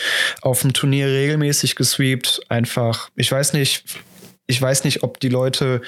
[0.41, 2.41] auf dem Turnier regelmäßig gesweept.
[2.49, 3.83] Einfach, ich weiß nicht,
[4.47, 5.81] ich weiß nicht, ob die Leute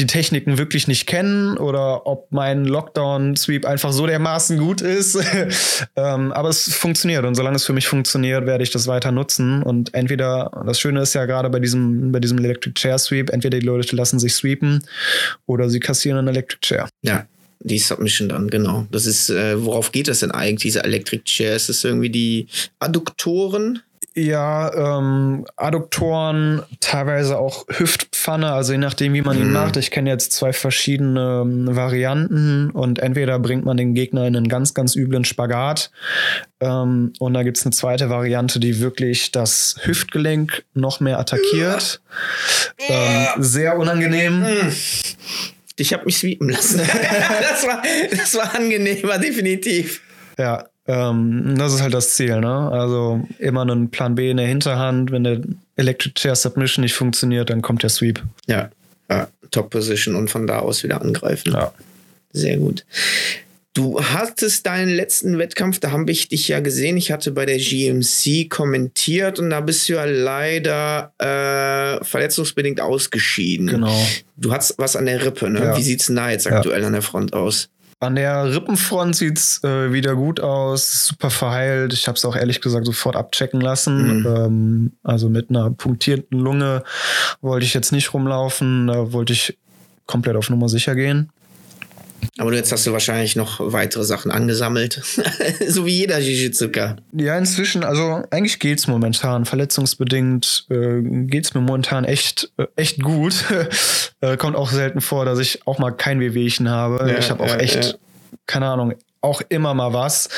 [0.00, 5.16] die Techniken wirklich nicht kennen oder ob mein Lockdown-Sweep einfach so dermaßen gut ist.
[5.96, 9.62] ähm, aber es funktioniert und solange es für mich funktioniert, werde ich das weiter nutzen.
[9.62, 13.60] Und entweder, das Schöne ist ja gerade bei diesem, bei diesem Electric Chair Sweep, entweder
[13.60, 14.84] die Leute lassen sich sweepen
[15.46, 16.88] oder sie kassieren einen Electric Chair.
[17.02, 17.26] Ja,
[17.64, 18.86] die Submission dann, genau.
[18.90, 21.56] Das ist, äh, worauf geht das denn eigentlich, diese Electric Chair?
[21.56, 22.46] Ist das irgendwie die
[22.78, 23.80] Adduktoren?
[24.16, 29.54] Ja, ähm, Adduktoren, teilweise auch Hüftpfanne, also je nachdem, wie man ihn mhm.
[29.54, 29.76] macht.
[29.76, 34.46] Ich kenne jetzt zwei verschiedene ähm, Varianten und entweder bringt man den Gegner in einen
[34.46, 35.90] ganz, ganz üblen Spagat
[36.60, 42.00] ähm, und da gibt es eine zweite Variante, die wirklich das Hüftgelenk noch mehr attackiert.
[42.88, 44.40] Ähm, sehr unangenehm.
[44.40, 44.72] Mhm.
[45.76, 46.78] Ich habe mich sweepen lassen.
[47.40, 50.02] das, war, das war angenehmer, definitiv.
[50.38, 52.70] Ja, ähm, das ist halt das Ziel, ne?
[52.70, 55.10] Also immer einen Plan B in der Hinterhand.
[55.10, 55.40] Wenn der
[55.76, 58.22] Electric Chair Submission nicht funktioniert, dann kommt der Sweep.
[58.46, 58.70] Ja,
[59.10, 61.52] ja Top Position und von da aus wieder angreifen.
[61.52, 61.72] Ja.
[62.32, 62.84] Sehr gut.
[63.74, 66.96] Du hattest deinen letzten Wettkampf, da habe ich dich ja gesehen.
[66.96, 73.66] Ich hatte bei der GMC kommentiert und da bist du ja leider äh, verletzungsbedingt ausgeschieden.
[73.66, 74.06] Genau.
[74.36, 75.58] Du hast was an der Rippe, ne?
[75.58, 75.76] Ja.
[75.76, 76.86] Wie sieht's denn da jetzt aktuell ja.
[76.86, 77.68] an der Front aus?
[77.98, 81.92] An der Rippenfront sieht's äh, wieder gut aus, super verheilt.
[81.94, 84.20] Ich habe es auch ehrlich gesagt sofort abchecken lassen.
[84.20, 84.26] Mhm.
[84.26, 86.84] Ähm, also mit einer punktierten Lunge
[87.40, 89.58] wollte ich jetzt nicht rumlaufen, da wollte ich
[90.06, 91.30] komplett auf Nummer sicher gehen.
[92.38, 95.00] Aber jetzt hast du wahrscheinlich noch weitere Sachen angesammelt.
[95.68, 96.96] so wie jeder Jiu-Jitsuka.
[97.12, 99.44] Ja, inzwischen, also eigentlich geht es momentan.
[99.44, 103.44] Verletzungsbedingt äh, es mir momentan echt, äh, echt gut.
[104.20, 107.08] äh, kommt auch selten vor, dass ich auch mal kein Wehwehchen habe.
[107.08, 107.94] Ja, ich habe auch ja, echt, ja.
[108.46, 110.28] keine Ahnung, auch immer mal was.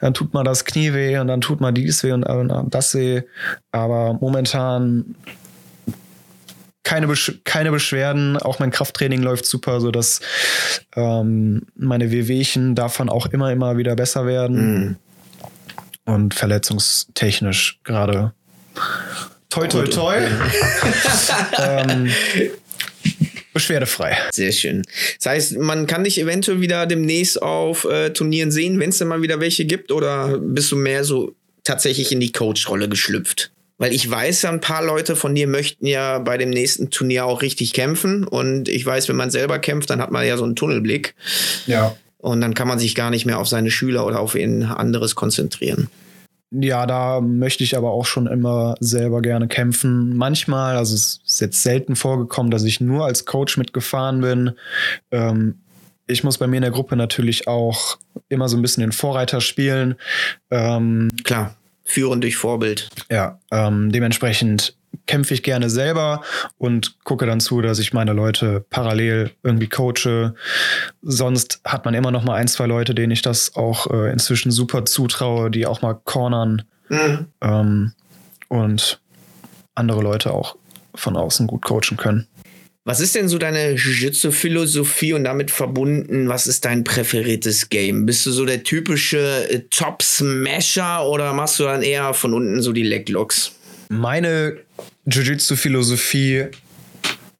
[0.00, 2.94] Dann tut mal das Knie weh und dann tut mal dies weh und, und das
[2.94, 3.22] weh.
[3.72, 5.16] Aber momentan
[6.90, 10.20] keine, Besch keine Beschwerden, auch mein Krafttraining läuft super, sodass
[10.96, 14.56] ähm, meine Wehwehchen davon auch immer, immer wieder besser werden.
[14.74, 14.96] Mhm.
[16.04, 18.32] Und verletzungstechnisch gerade
[19.50, 20.16] toi toi toi.
[21.58, 22.10] ähm,
[23.52, 24.18] beschwerdefrei.
[24.32, 24.82] Sehr schön.
[25.18, 29.06] Das heißt, man kann dich eventuell wieder demnächst auf äh, Turnieren sehen, wenn es denn
[29.06, 33.52] mal wieder welche gibt, oder bist du mehr so tatsächlich in die Coach-Rolle geschlüpft?
[33.80, 37.24] Weil ich weiß ja, ein paar Leute von dir möchten ja bei dem nächsten Turnier
[37.24, 38.24] auch richtig kämpfen.
[38.24, 41.14] Und ich weiß, wenn man selber kämpft, dann hat man ja so einen Tunnelblick.
[41.66, 41.96] Ja.
[42.18, 45.14] Und dann kann man sich gar nicht mehr auf seine Schüler oder auf ein anderes
[45.14, 45.88] konzentrieren.
[46.50, 50.14] Ja, da möchte ich aber auch schon immer selber gerne kämpfen.
[50.14, 54.52] Manchmal, also es ist jetzt selten vorgekommen, dass ich nur als Coach mitgefahren bin.
[55.10, 55.54] Ähm,
[56.06, 57.96] ich muss bei mir in der Gruppe natürlich auch
[58.28, 59.94] immer so ein bisschen den Vorreiter spielen.
[60.50, 61.56] Ähm, Klar
[61.90, 62.88] führen durch Vorbild.
[63.10, 64.76] Ja, ähm, dementsprechend
[65.06, 66.22] kämpfe ich gerne selber
[66.56, 70.34] und gucke dann zu, dass ich meine Leute parallel irgendwie coache.
[71.02, 74.52] Sonst hat man immer noch mal ein, zwei Leute, denen ich das auch äh, inzwischen
[74.52, 77.26] super zutraue, die auch mal cornern mhm.
[77.40, 77.92] ähm,
[78.48, 79.00] und
[79.74, 80.56] andere Leute auch
[80.94, 82.28] von außen gut coachen können.
[82.90, 88.04] Was ist denn so deine Jiu-Jitsu-Philosophie und damit verbunden, was ist dein präferiertes Game?
[88.04, 92.72] Bist du so der typische äh, Top-Smasher oder machst du dann eher von unten so
[92.72, 93.52] die Leglocks?
[93.90, 94.56] Meine
[95.06, 96.46] Jiu-Jitsu-Philosophie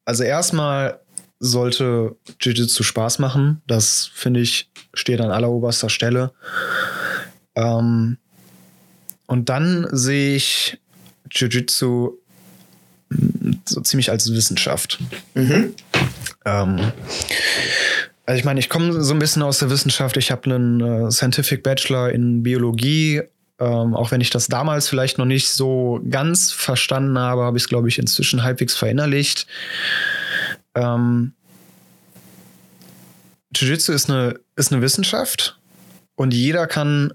[0.05, 1.01] Also erstmal
[1.41, 3.61] sollte Jiu-Jitsu Spaß machen.
[3.67, 6.33] Das finde ich steht an alleroberster Stelle.
[7.57, 8.19] Ähm,
[9.27, 10.79] und dann sehe ich
[11.29, 12.20] Jiu-Jitsu
[13.65, 14.99] so ziemlich als Wissenschaft.
[15.35, 15.75] Mhm.
[16.45, 16.93] Ähm,
[18.27, 20.17] also ich meine, ich komme so ein bisschen aus der Wissenschaft.
[20.17, 23.23] Ich habe einen äh, Scientific Bachelor in Biologie.
[23.59, 27.65] Ähm, auch wenn ich das damals vielleicht noch nicht so ganz verstanden habe, habe ich
[27.65, 29.47] es, glaube ich, inzwischen halbwegs verinnerlicht.
[30.75, 31.33] Ähm,
[33.55, 35.59] Jiu-Jitsu ist eine, ist eine Wissenschaft
[36.15, 37.13] und jeder kann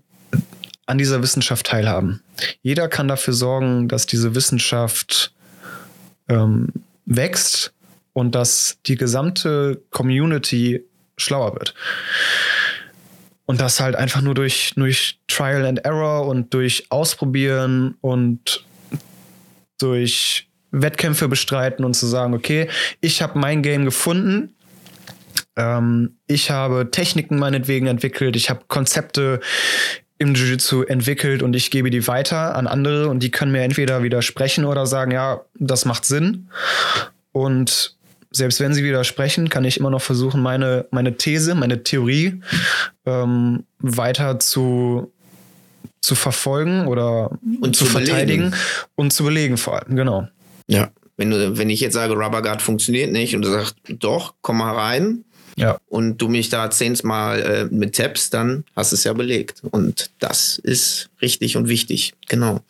[0.86, 2.21] an dieser Wissenschaft teilhaben.
[2.62, 5.34] Jeder kann dafür sorgen, dass diese Wissenschaft
[6.29, 6.69] ähm,
[7.05, 7.73] wächst
[8.13, 10.83] und dass die gesamte Community
[11.17, 11.73] schlauer wird.
[13.45, 18.65] Und das halt einfach nur durch, durch Trial and Error und durch Ausprobieren und
[19.77, 22.69] durch Wettkämpfe bestreiten und zu sagen, okay,
[23.01, 24.55] ich habe mein Game gefunden.
[25.55, 29.39] Ähm, ich habe Techniken meinetwegen entwickelt, ich habe Konzepte
[30.17, 34.04] im Jiu-Jitsu entwickelt und ich gebe die weiter an andere und die können mir entweder
[34.04, 36.47] widersprechen oder sagen, ja, das macht Sinn.
[37.32, 37.95] Und
[38.32, 42.41] selbst wenn sie widersprechen, kann ich immer noch versuchen, meine, meine These, meine Theorie
[43.06, 45.12] ähm, weiter zu,
[46.01, 48.54] zu verfolgen oder und zu, zu verteidigen
[48.95, 50.28] und zu belegen vor allem, genau.
[50.67, 54.36] Ja, wenn, du, wenn ich jetzt sage, Rubber Guard funktioniert nicht und du sagst, doch,
[54.41, 55.77] komm mal rein, ja.
[55.87, 59.61] und du mich da zehnmal äh, mit tappst, dann hast es ja belegt.
[59.71, 62.13] Und das ist richtig und wichtig.
[62.27, 62.61] Genau.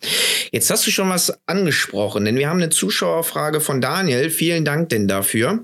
[0.52, 4.30] Jetzt hast du schon was angesprochen, denn wir haben eine Zuschauerfrage von Daniel.
[4.30, 5.60] Vielen Dank denn dafür.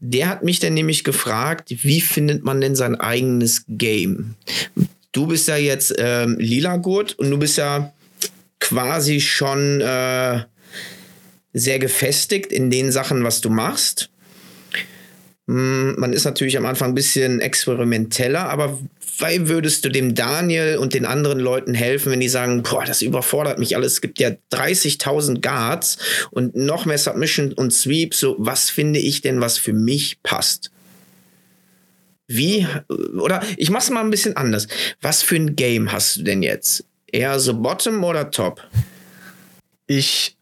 [0.00, 4.34] Der hat mich dann nämlich gefragt, wie findet man denn sein eigenes Game?
[5.12, 7.92] Du bist ja jetzt ähm, lila Gurt und du bist ja
[8.58, 10.40] quasi schon äh,
[11.52, 14.10] sehr gefestigt in den Sachen, was du machst.
[15.46, 18.78] Hm, man ist natürlich am Anfang ein bisschen experimenteller, aber
[19.18, 23.02] wie würdest du dem Daniel und den anderen Leuten helfen, wenn die sagen, boah, das
[23.02, 25.98] überfordert mich alles, es gibt ja 30.000 Guards
[26.30, 30.70] und noch mehr Submission und Sweep, so was finde ich denn, was für mich passt?
[32.26, 32.66] Wie,
[33.20, 34.66] oder ich mach's mal ein bisschen anders.
[35.02, 36.84] Was für ein Game hast du denn jetzt?
[37.12, 38.62] Eher so Bottom oder Top?
[39.86, 40.36] Ich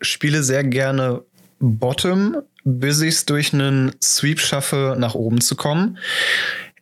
[0.00, 1.24] spiele sehr gerne
[1.58, 5.98] Bottom, bis ich es durch einen Sweep schaffe, nach oben zu kommen.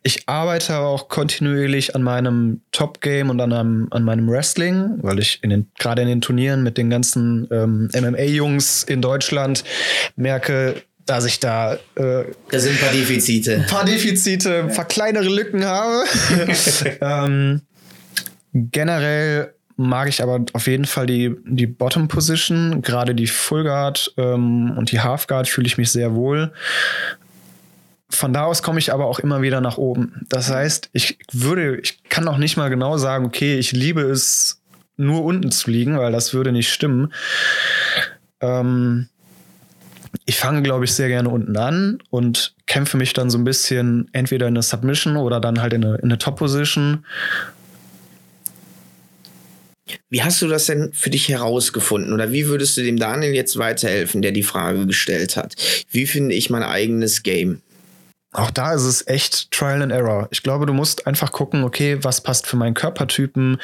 [0.01, 5.43] Ich arbeite auch kontinuierlich an meinem Top-Game und an, einem, an meinem Wrestling, weil ich
[5.43, 9.63] in den, gerade in den Turnieren mit den ganzen ähm, MMA-Jungs in Deutschland
[10.15, 11.75] merke, dass ich da.
[11.95, 13.55] Äh, da sind ein paar Defizite.
[13.55, 16.03] Ein paar Defizite, ein paar kleinere Lücken habe.
[17.01, 17.61] ähm,
[18.53, 24.13] generell mag ich aber auf jeden Fall die, die Bottom Position, gerade die Full Guard
[24.17, 26.53] ähm, und die Half Guard fühle ich mich sehr wohl.
[28.09, 30.25] Von da aus komme ich aber auch immer wieder nach oben.
[30.29, 34.61] Das heißt, ich würde, ich kann auch nicht mal genau sagen, okay, ich liebe es,
[34.97, 37.11] nur unten zu liegen, weil das würde nicht stimmen.
[38.39, 39.09] Ähm,
[40.25, 44.07] ich fange, glaube ich, sehr gerne unten an und kämpfe mich dann so ein bisschen
[44.13, 47.05] entweder in eine Submission oder dann halt in eine, in eine Top-Position
[50.09, 53.57] wie hast du das denn für dich herausgefunden oder wie würdest du dem Daniel jetzt
[53.57, 55.55] weiterhelfen, der die Frage gestellt hat?
[55.91, 57.61] Wie finde ich mein eigenes Game?
[58.31, 60.27] Auch da ist es echt Trial and Error.
[60.31, 63.61] Ich glaube, du musst einfach gucken, okay, was passt für meinen Körpertypen?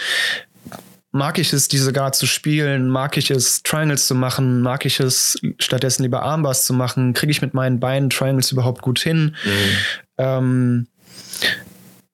[1.11, 2.87] Mag ich es, diese Guard zu spielen?
[2.87, 4.61] Mag ich es, Triangles zu machen?
[4.61, 7.13] Mag ich es, stattdessen lieber Armbars zu machen?
[7.13, 9.35] Kriege ich mit meinen Beinen Triangles überhaupt gut hin?
[9.43, 9.77] Mhm.
[10.17, 10.87] Ähm,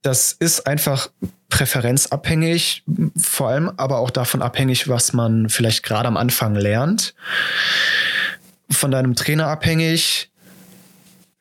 [0.01, 1.10] das ist einfach
[1.49, 2.83] präferenzabhängig,
[3.17, 7.15] vor allem aber auch davon abhängig, was man vielleicht gerade am Anfang lernt.
[8.69, 10.29] Von deinem Trainer abhängig,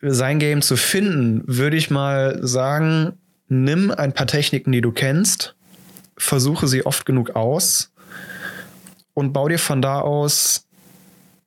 [0.00, 3.14] sein Game zu finden, würde ich mal sagen,
[3.48, 5.56] nimm ein paar Techniken, die du kennst,
[6.16, 7.92] versuche sie oft genug aus
[9.14, 10.66] und bau dir von da aus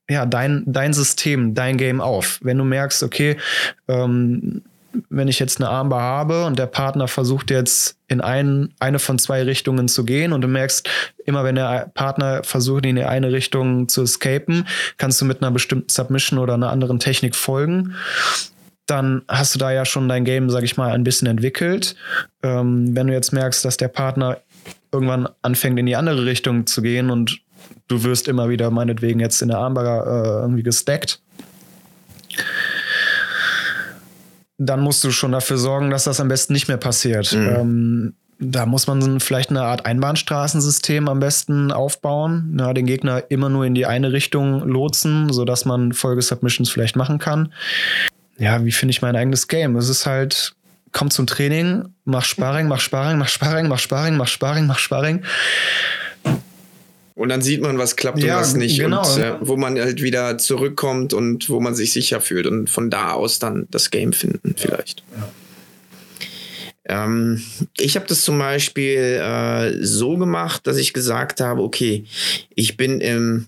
[0.10, 2.40] ja, dein, dein System, dein Game auf.
[2.42, 3.38] Wenn du merkst, okay,
[3.88, 4.64] ähm,
[5.10, 9.20] wenn ich jetzt eine Armbar habe und der Partner versucht jetzt in ein, eine von
[9.20, 10.90] zwei Richtungen zu gehen und du merkst,
[11.26, 15.90] immer wenn der Partner versucht, in eine Richtung zu escapen, kannst du mit einer bestimmten
[15.90, 17.96] Submission oder einer anderen Technik folgen.
[18.86, 21.96] Dann hast du da ja schon dein Game, sag ich mal, ein bisschen entwickelt.
[22.42, 24.38] Ähm, wenn du jetzt merkst, dass der Partner
[24.92, 27.42] irgendwann anfängt, in die andere Richtung zu gehen und
[27.88, 31.22] du wirst immer wieder meinetwegen jetzt in der Armbar äh, irgendwie gestackt,
[34.60, 37.32] dann musst du schon dafür sorgen, dass das am besten nicht mehr passiert.
[37.32, 37.48] Mhm.
[37.48, 42.56] Ähm, da muss man vielleicht eine Art Einbahnstraßensystem am besten aufbauen.
[42.60, 47.20] Ja, den Gegner immer nur in die eine Richtung lotsen, sodass man Folgesubmissions vielleicht machen
[47.20, 47.52] kann.
[48.38, 49.76] Ja, wie finde ich mein eigenes Game?
[49.76, 50.54] Es ist halt,
[50.94, 55.24] komm zum Training, mach Sparring, mach Sparring, mach Sparring, mach Sparring, mach Sparring, mach Sparring.
[57.20, 58.80] Und dann sieht man, was klappt ja, und was nicht.
[58.80, 59.02] Genau.
[59.02, 62.90] Und äh, wo man halt wieder zurückkommt und wo man sich sicher fühlt und von
[62.90, 65.04] da aus dann das Game finden, vielleicht.
[66.88, 67.04] Ja.
[67.04, 67.44] Ähm,
[67.78, 72.06] ich habe das zum Beispiel äh, so gemacht, dass ich gesagt habe, okay,
[72.56, 73.48] ich bin im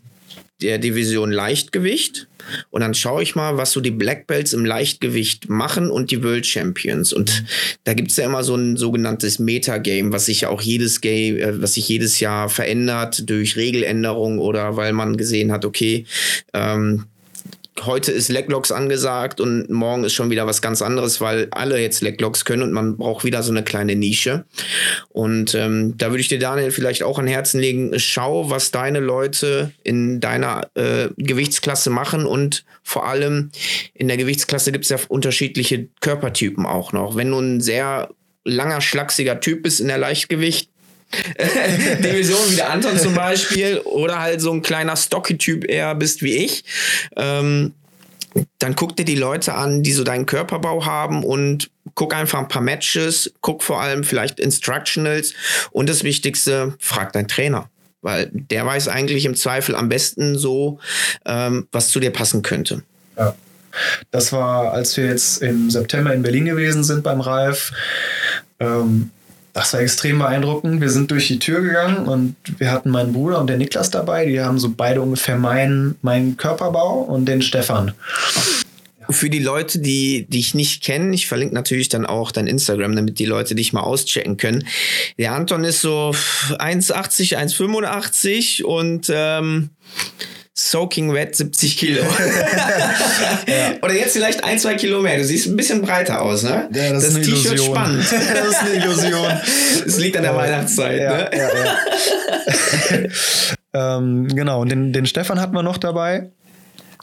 [0.61, 2.27] der Division Leichtgewicht.
[2.69, 6.23] Und dann schaue ich mal, was so die Black Belts im Leichtgewicht machen und die
[6.23, 7.13] World Champions.
[7.13, 7.43] Und
[7.83, 11.61] da gibt es ja immer so ein sogenanntes Metagame, was sich auch jedes Game, äh,
[11.61, 16.05] was sich jedes Jahr verändert durch Regeländerung oder weil man gesehen hat, okay,
[16.53, 17.05] ähm,
[17.79, 22.01] heute ist Leglocks angesagt und morgen ist schon wieder was ganz anderes, weil alle jetzt
[22.01, 24.45] Leglocks können und man braucht wieder so eine kleine Nische.
[25.09, 28.99] Und ähm, da würde ich dir, Daniel, vielleicht auch an Herzen legen, schau, was deine
[28.99, 33.51] Leute in deiner äh, Gewichtsklasse machen und vor allem
[33.93, 37.15] in der Gewichtsklasse gibt es ja unterschiedliche Körpertypen auch noch.
[37.15, 38.09] Wenn du ein sehr
[38.43, 40.70] langer, schlachsiger Typ bist in der Leichtgewicht,
[41.99, 46.37] Division wie der Anton zum Beispiel oder halt so ein kleiner Stocky-Typ eher bist wie
[46.37, 46.63] ich,
[47.15, 47.73] ähm,
[48.59, 52.47] dann guck dir die Leute an, die so deinen Körperbau haben und guck einfach ein
[52.47, 55.33] paar Matches, guck vor allem vielleicht Instructionals
[55.71, 57.69] und das Wichtigste, frag deinen Trainer.
[58.01, 60.79] Weil der weiß eigentlich im Zweifel am besten so,
[61.25, 62.83] ähm, was zu dir passen könnte.
[63.17, 63.35] Ja.
[64.09, 67.71] Das war, als wir jetzt im September in Berlin gewesen sind beim Ralf.
[68.59, 69.11] Ähm,
[69.53, 70.81] das war extrem beeindruckend.
[70.81, 74.25] Wir sind durch die Tür gegangen und wir hatten meinen Bruder und den Niklas dabei.
[74.25, 77.93] Die haben so beide ungefähr meinen, meinen Körperbau und den Stefan.
[79.09, 83.19] Für die Leute, die dich nicht kennen, ich verlinke natürlich dann auch dein Instagram, damit
[83.19, 84.65] die Leute dich mal auschecken können.
[85.17, 86.11] Der Anton ist so
[86.51, 89.69] 1,80, 1,85 und ähm,
[90.69, 92.03] Soaking Wet 70 Kilo.
[93.47, 93.73] ja.
[93.81, 95.17] Oder jetzt vielleicht ein, zwei Kilo mehr.
[95.17, 96.69] Du siehst ein bisschen breiter aus, ne?
[96.71, 98.03] Ja, das, das ist T-Shirt spannend.
[98.11, 99.31] das ist eine Illusion.
[99.85, 101.29] Es liegt an der Weihnachtszeit, ja, ne?
[103.73, 106.29] Ja, ähm, genau, und den, den Stefan hatten wir noch dabei.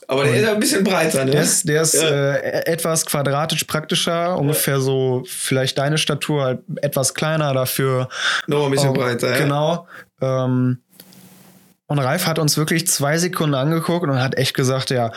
[0.07, 1.33] Aber der und ist ein bisschen breiter, ne?
[1.33, 2.35] Der ist, der ist ja.
[2.35, 8.09] äh, etwas quadratisch praktischer, ungefähr so vielleicht deine Statur, halt etwas kleiner dafür.
[8.47, 9.39] Noch ein bisschen auch, breiter, ja.
[9.39, 9.87] Genau.
[10.21, 10.79] Ähm,
[11.89, 15.11] und Ralf hat uns wirklich zwei Sekunden angeguckt und hat echt gesagt, ja,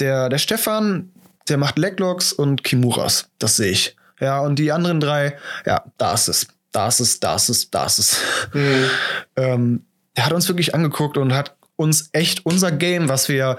[0.00, 1.12] der, der Stefan,
[1.48, 3.28] der macht Leglocks und Kimuras.
[3.38, 3.96] Das sehe ich.
[4.20, 6.48] Ja, und die anderen drei, ja, da ist es.
[6.72, 8.18] Da ist es, da ist es, da ist es.
[8.52, 8.90] Mhm.
[9.36, 9.84] ähm,
[10.14, 13.56] er hat uns wirklich angeguckt und hat uns echt unser Game, was wir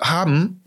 [0.00, 0.62] haben,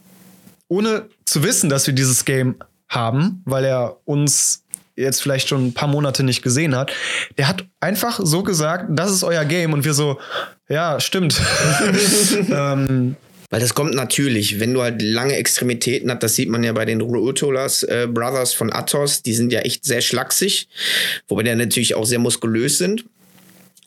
[0.67, 2.55] ohne zu wissen, dass wir dieses Game
[2.87, 4.63] haben, weil er uns
[4.99, 6.91] jetzt vielleicht schon ein paar Monate nicht gesehen hat,
[7.37, 10.19] der hat einfach so gesagt, das ist euer Game und wir so,
[10.67, 11.41] ja, stimmt.
[12.51, 13.15] ähm,
[13.49, 16.85] weil das kommt natürlich, wenn du halt lange Extremitäten hast, das sieht man ja bei
[16.85, 20.67] den Ruotolas äh, Brothers von Athos, die sind ja echt sehr schlaksig,
[21.27, 23.05] wobei die natürlich auch sehr muskulös sind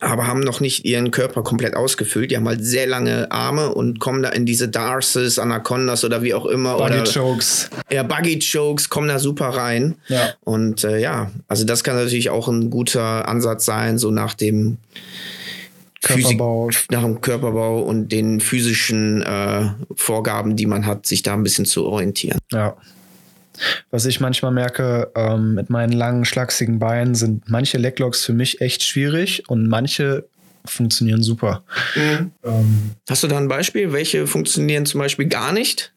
[0.03, 2.31] aber haben noch nicht ihren Körper komplett ausgefüllt.
[2.31, 6.33] Die haben halt sehr lange Arme und kommen da in diese Darces, Anacondas oder wie
[6.33, 6.77] auch immer.
[6.77, 7.69] Buggy oder, Chokes.
[7.91, 9.95] Ja, Buggy Chokes kommen da super rein.
[10.07, 10.33] Ja.
[10.41, 14.77] Und äh, ja, also das kann natürlich auch ein guter Ansatz sein, so nach dem
[16.01, 16.67] Körperbau.
[16.67, 21.43] Physik, nach dem Körperbau und den physischen äh, Vorgaben, die man hat, sich da ein
[21.43, 22.39] bisschen zu orientieren.
[22.51, 22.75] Ja.
[23.91, 28.61] Was ich manchmal merke, ähm, mit meinen langen, schlachsigen Beinen sind manche Leglocks für mich
[28.61, 30.27] echt schwierig und manche
[30.65, 31.63] funktionieren super.
[31.95, 32.31] Mhm.
[32.43, 33.91] Ähm, Hast du da ein Beispiel?
[33.91, 35.93] Welche funktionieren zum Beispiel gar nicht?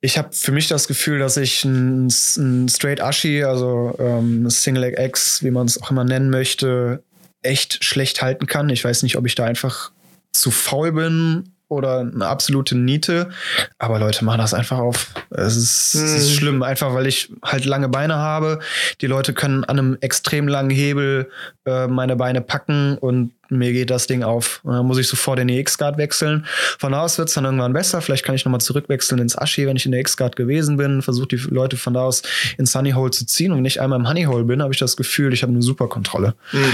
[0.00, 4.82] Ich habe für mich das Gefühl, dass ich ein, ein Straight Ashi, also ähm, Single
[4.82, 7.02] Leg X, wie man es auch immer nennen möchte,
[7.42, 8.68] echt schlecht halten kann.
[8.68, 9.92] Ich weiß nicht, ob ich da einfach
[10.32, 13.30] zu faul bin oder eine absolute Niete.
[13.78, 15.14] Aber Leute machen das einfach auf.
[15.30, 16.04] Es ist, hm.
[16.04, 16.36] es ist, hm.
[16.36, 18.60] schlimm, einfach weil ich halt lange Beine habe.
[19.00, 21.30] Die Leute können an einem extrem langen Hebel
[21.64, 24.60] äh, meine Beine packen und mir geht das Ding auf.
[24.64, 26.46] Und dann muss ich sofort in die X-Guard wechseln.
[26.78, 28.00] Von da aus wird es dann irgendwann besser.
[28.00, 31.02] Vielleicht kann ich nochmal zurückwechseln ins Aschi, wenn ich in der X-Guard gewesen bin.
[31.02, 32.22] Versuche die Leute von da aus
[32.58, 33.52] ins Honey Hole zu ziehen.
[33.52, 35.62] Und wenn ich einmal im Honey Hole bin, habe ich das Gefühl, ich habe eine
[35.62, 36.34] super Kontrolle.
[36.52, 36.64] Mhm.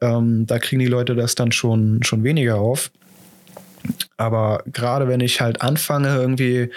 [0.00, 2.90] Ähm, da kriegen die Leute das dann schon, schon weniger auf.
[4.16, 6.70] Aber gerade wenn ich halt anfange, irgendwie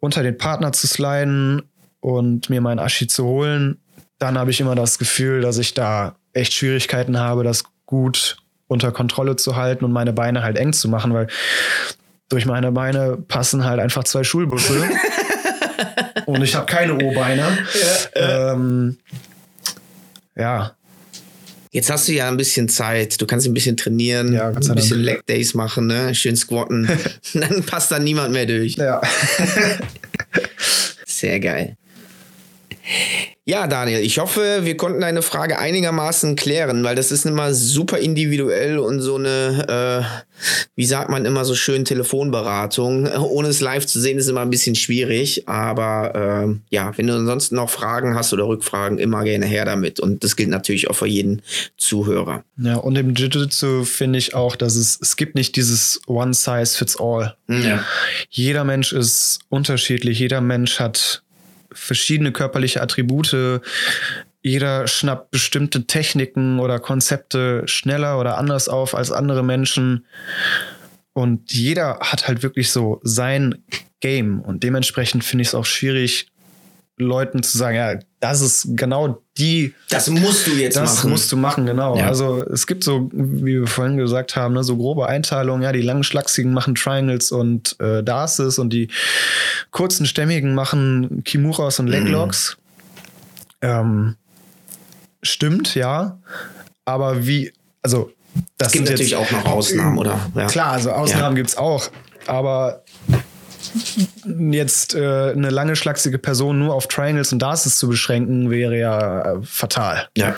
[0.00, 1.62] unter den Partner zu sliden
[2.00, 3.78] und mir meinen Aschi zu holen,
[4.18, 8.36] dann habe ich immer das Gefühl, dass ich da echt Schwierigkeiten habe, das gut
[8.66, 11.26] unter Kontrolle zu halten und meine Beine halt eng zu machen, weil
[12.28, 14.88] durch meine Beine passen halt einfach zwei Schulbusse.
[16.26, 17.58] und ich habe keine O-Beine.
[18.14, 18.52] Ja.
[18.52, 18.98] Ähm,
[20.34, 20.72] ja.
[21.72, 23.18] Jetzt hast du ja ein bisschen Zeit.
[23.20, 25.00] Du kannst ein bisschen trainieren, Ja, sei ein bisschen.
[25.00, 26.14] Leg Days machen, ne?
[26.14, 26.86] schön squatten.
[27.34, 28.76] Dann passt da niemand mehr durch.
[28.76, 29.00] Ja.
[31.06, 31.78] Sehr geil.
[33.44, 37.98] Ja, Daniel, ich hoffe, wir konnten deine Frage einigermaßen klären, weil das ist immer super
[37.98, 43.08] individuell und so eine, äh, wie sagt man immer so schön, Telefonberatung.
[43.08, 45.48] Ohne es live zu sehen, ist immer ein bisschen schwierig.
[45.48, 49.98] Aber äh, ja, wenn du ansonsten noch Fragen hast oder Rückfragen, immer gerne her damit.
[49.98, 51.42] Und das gilt natürlich auch für jeden
[51.76, 52.44] Zuhörer.
[52.58, 56.78] Ja, und im Jiu-Jitsu finde ich auch, dass es, es gibt nicht dieses One Size
[56.78, 57.34] Fits All.
[57.48, 57.84] Ja.
[58.30, 61.24] Jeder Mensch ist unterschiedlich, jeder Mensch hat
[61.74, 63.60] verschiedene körperliche Attribute,
[64.42, 70.04] jeder schnappt bestimmte Techniken oder Konzepte schneller oder anders auf als andere Menschen.
[71.12, 73.62] Und jeder hat halt wirklich so sein
[74.00, 74.40] Game.
[74.40, 76.26] Und dementsprechend finde ich es auch schwierig,
[77.02, 81.10] Leuten zu sagen, ja, das ist genau die Das musst du jetzt das machen.
[81.10, 81.96] musst du machen, genau.
[81.96, 82.06] Ja.
[82.06, 85.62] Also es gibt so, wie wir vorhin gesagt haben, ne, so grobe Einteilungen.
[85.62, 88.88] Ja, die langen Schlachsigen machen Triangles und äh, Darces und die
[89.70, 92.56] kurzen Stämmigen machen Kimuras und Leglocks.
[93.60, 94.16] Ähm,
[95.22, 96.18] stimmt, ja.
[96.84, 98.12] Aber wie, also
[98.58, 100.30] das es gibt natürlich jetzt, auch noch Ausnahmen, oder?
[100.34, 100.46] Ja.
[100.46, 101.90] Klar, also Ausnahmen gibt's auch.
[102.26, 102.81] Aber
[104.50, 109.34] jetzt äh, eine lange schlachsige Person nur auf Triangles und Darces zu beschränken, wäre ja
[109.34, 110.08] äh, fatal.
[110.16, 110.36] Ja.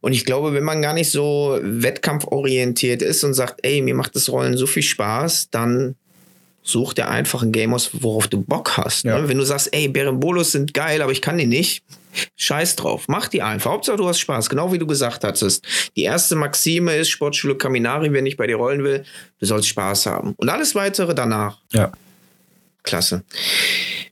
[0.00, 4.14] Und ich glaube, wenn man gar nicht so wettkampforientiert ist und sagt, ey, mir macht
[4.14, 5.96] das Rollen so viel Spaß, dann
[6.62, 9.04] such dir einfach ein Game aus, worauf du Bock hast.
[9.04, 9.18] Ja.
[9.18, 9.28] Ne?
[9.28, 11.82] Wenn du sagst, ey, Berenbolos sind geil, aber ich kann die nicht,
[12.36, 13.04] scheiß drauf.
[13.08, 13.70] Mach die einfach.
[13.70, 14.50] Hauptsache, du hast Spaß.
[14.50, 15.64] Genau wie du gesagt hattest.
[15.96, 19.04] Die erste Maxime ist Sportschule Kaminari, wenn ich bei dir rollen will,
[19.38, 20.34] du sollst Spaß haben.
[20.36, 21.58] Und alles weitere danach.
[21.72, 21.92] Ja.
[22.82, 23.24] Klasse.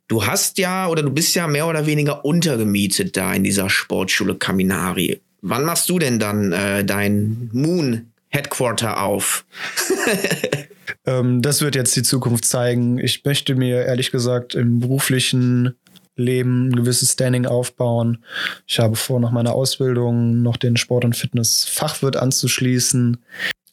[0.08, 4.36] Du hast ja oder du bist ja mehr oder weniger untergemietet da in dieser Sportschule
[4.36, 5.20] Kaminari.
[5.42, 9.44] Wann machst du denn dann äh, dein Moon Headquarter auf?
[11.04, 12.98] Ähm, das wird jetzt die Zukunft zeigen.
[12.98, 15.74] Ich möchte mir ehrlich gesagt im beruflichen
[16.16, 18.24] Leben ein gewisses Standing aufbauen.
[18.66, 23.18] Ich habe vor, nach meiner Ausbildung noch den Sport- und Fitness-Fachwirt anzuschließen.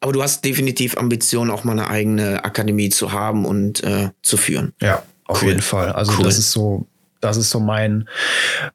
[0.04, 4.36] Aber du hast definitiv Ambitionen, auch mal eine eigene Akademie zu haben und äh, zu
[4.36, 4.74] führen.
[4.82, 5.48] Ja, auf Cool.
[5.48, 5.94] jeden Fall.
[5.94, 6.26] Also Cool.
[6.26, 6.86] das ist so,
[7.22, 8.10] das ist so mein,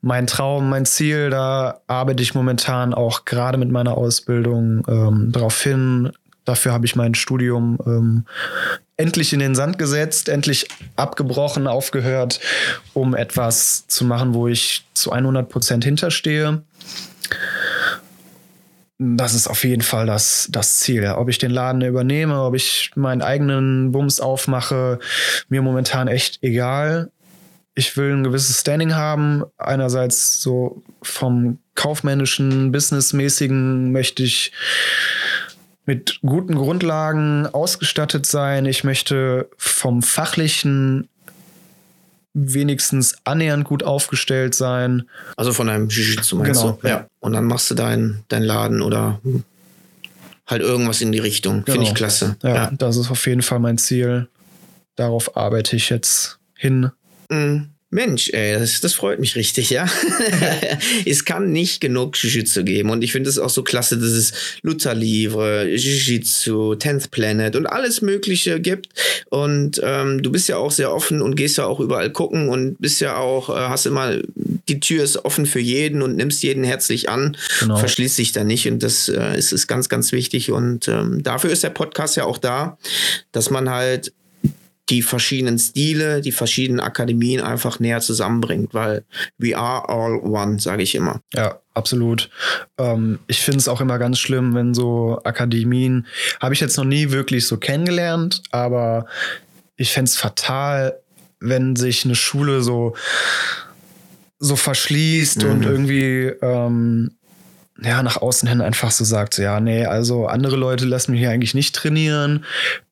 [0.01, 1.29] mein Traum, mein Ziel.
[1.29, 6.13] Da arbeite ich momentan auch gerade mit meiner Ausbildung ähm, darauf hin.
[6.47, 8.25] Dafür habe ich mein Studium ähm,
[8.97, 10.67] endlich in den Sand gesetzt, endlich
[10.97, 12.41] abgebrochen, aufgehört,
[12.95, 16.63] um etwas zu machen, wo ich zu 100 Prozent hinterstehe.
[18.99, 21.07] Das ist auf jeden Fall das, das Ziel.
[21.17, 24.99] Ob ich den Laden übernehme, ob ich meinen eigenen Bums aufmache,
[25.49, 27.13] mir momentan echt egal.
[27.77, 29.45] Ich will ein gewisses Standing haben.
[29.57, 34.51] Einerseits so vom kaufmännischen, businessmäßigen möchte ich
[35.87, 38.67] mit guten Grundlagen ausgestattet sein.
[38.67, 41.09] Ich möchte vom fachlichen
[42.47, 45.09] wenigstens annähernd gut aufgestellt sein.
[45.37, 46.89] Also von deinem Jiu-Jitsu meinst Genau, du?
[46.89, 47.07] ja.
[47.21, 49.21] Und dann machst du deinen dein Laden oder
[50.47, 51.65] halt irgendwas in die Richtung.
[51.65, 51.95] Finde ich Genau.
[51.99, 52.37] klasse.
[52.43, 54.29] Ja, das ist auf jeden Fall mein Ziel.
[54.97, 56.91] Darauf arbeite ich jetzt hin.
[57.31, 57.59] Mm,
[57.91, 59.87] Mensch, ey, das, das freut mich richtig, ja.
[61.07, 64.33] es kann nicht genug Jiu-Jitsu geben und ich finde es auch so klasse, dass es
[64.63, 68.89] Luther Livre, Jiu-Jitsu, 10th Planet und alles Mögliche gibt.
[69.31, 72.79] Und ähm, du bist ja auch sehr offen und gehst ja auch überall gucken und
[72.79, 76.65] bist ja auch, äh, hast immer, die Tür ist offen für jeden und nimmst jeden
[76.65, 77.77] herzlich an, Genau.
[77.79, 81.51] verschließt dich da nicht und das äh, ist, ist ganz, ganz wichtig und ähm, dafür
[81.51, 82.77] ist der Podcast ja auch da,
[83.33, 84.13] dass man halt
[84.91, 89.05] die verschiedenen Stile, die verschiedenen Akademien einfach näher zusammenbringt, weil
[89.37, 91.21] we are all one, sage ich immer.
[91.35, 92.31] Ja, absolut.
[92.79, 96.07] Ähm, ich finde es auch immer ganz schlimm, wenn so Akademien,
[96.41, 99.07] habe ich jetzt noch nie wirklich so kennengelernt, aber
[99.77, 100.99] ich fände es fatal,
[101.41, 102.97] wenn sich eine Schule so,
[104.39, 107.13] so verschließt und irgendwie ähm,
[107.81, 111.21] ja, nach außen hin einfach so sagt, so, ja, nee, also andere Leute lassen mich
[111.21, 112.45] hier eigentlich nicht trainieren.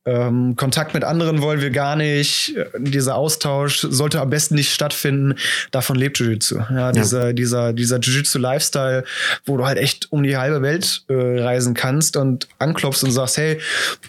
[0.06, 2.54] Ähm, Kontakt mit anderen wollen wir gar nicht.
[2.78, 5.34] Dieser Austausch sollte am besten nicht stattfinden.
[5.72, 6.60] Davon lebt Jiu-Jitsu.
[6.70, 9.04] Ja, dieser, dieser, dieser Jiu-Jitsu-Lifestyle,
[9.44, 13.36] wo du halt echt um die halbe Welt äh, reisen kannst und anklopfst und sagst,
[13.36, 13.60] hey,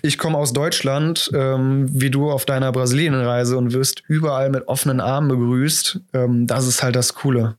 [0.04, 5.00] ich komme aus Deutschland, ähm, wie du auf deiner Brasilienreise und wirst überall mit offenen
[5.00, 6.00] Armen begrüßt.
[6.14, 7.56] Ähm, das ist halt das Coole.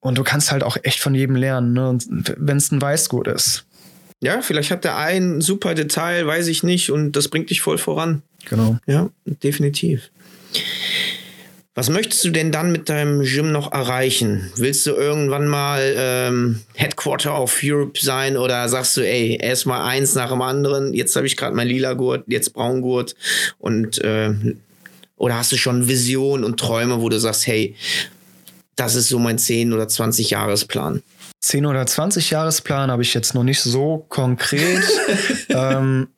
[0.00, 1.98] Und du kannst halt auch echt von jedem lernen, ne?
[2.38, 3.66] wenn es ein Weißgut ist.
[4.20, 7.78] Ja, vielleicht hat der ein super Detail, weiß ich nicht, und das bringt dich voll
[7.78, 8.22] voran.
[8.48, 8.78] Genau.
[8.86, 10.10] Ja, definitiv.
[11.74, 14.50] Was möchtest du denn dann mit deinem Gym noch erreichen?
[14.56, 20.14] Willst du irgendwann mal ähm, Headquarter of Europe sein oder sagst du, ey, erstmal eins
[20.14, 23.14] nach dem anderen, jetzt habe ich gerade mein lila Gurt, jetzt Braungurt
[23.58, 24.34] und äh,
[25.16, 27.76] oder hast du schon Visionen und Träume, wo du sagst, hey,
[28.74, 31.02] das ist so mein 10 oder 20 Jahresplan?
[31.40, 34.82] 10 oder 20 Jahresplan habe ich jetzt noch nicht so konkret.
[35.48, 36.08] ähm,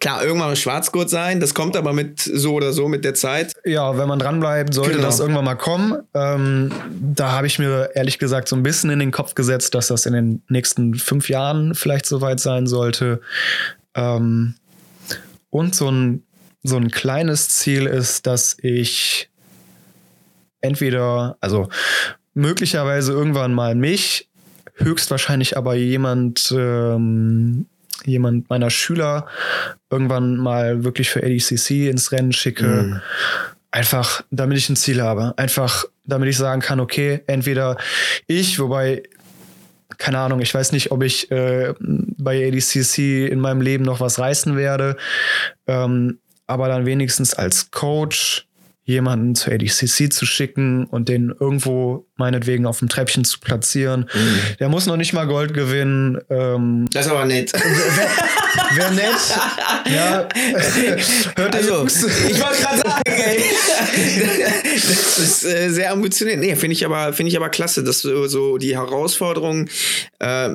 [0.00, 3.54] Klar, irgendwann Schwarzgurt sein, das kommt aber mit so oder so mit der Zeit.
[3.64, 5.06] Ja, wenn man dranbleibt, sollte genau.
[5.06, 6.02] das irgendwann mal kommen.
[6.14, 6.70] Ähm,
[7.14, 10.06] da habe ich mir ehrlich gesagt so ein bisschen in den Kopf gesetzt, dass das
[10.06, 13.20] in den nächsten fünf Jahren vielleicht soweit sein sollte.
[13.94, 14.54] Ähm,
[15.50, 16.22] und so ein,
[16.62, 19.30] so ein kleines Ziel ist, dass ich
[20.60, 21.68] entweder, also
[22.34, 24.27] möglicherweise irgendwann mal mich,
[24.78, 27.66] höchstwahrscheinlich aber jemand ähm,
[28.04, 29.26] jemand meiner Schüler
[29.90, 32.66] irgendwann mal wirklich für ADCC ins Rennen schicke.
[32.66, 33.00] Mhm.
[33.70, 35.34] Einfach, damit ich ein Ziel habe.
[35.36, 37.76] Einfach, damit ich sagen kann, okay, entweder
[38.26, 39.02] ich, wobei
[39.98, 44.18] keine Ahnung, ich weiß nicht, ob ich äh, bei ADCC in meinem Leben noch was
[44.18, 44.96] reißen werde,
[45.66, 48.47] ähm, aber dann wenigstens als Coach
[48.88, 54.08] jemanden zur ADCC zu schicken und den irgendwo meinetwegen auf dem Treppchen zu platzieren.
[54.14, 54.38] Mhm.
[54.60, 56.18] Der muss noch nicht mal Gold gewinnen.
[56.30, 57.52] Ähm, das ist aber nett.
[57.52, 59.94] Wäre wär nett.
[59.94, 60.28] ja.
[61.36, 63.42] Hört also, ich wollte gerade sagen, ey.
[64.74, 66.38] das ist äh, sehr ambitioniert.
[66.38, 69.68] Nee, finde ich, aber, find ich aber klasse, dass du so die Herausforderungen
[70.18, 70.48] äh,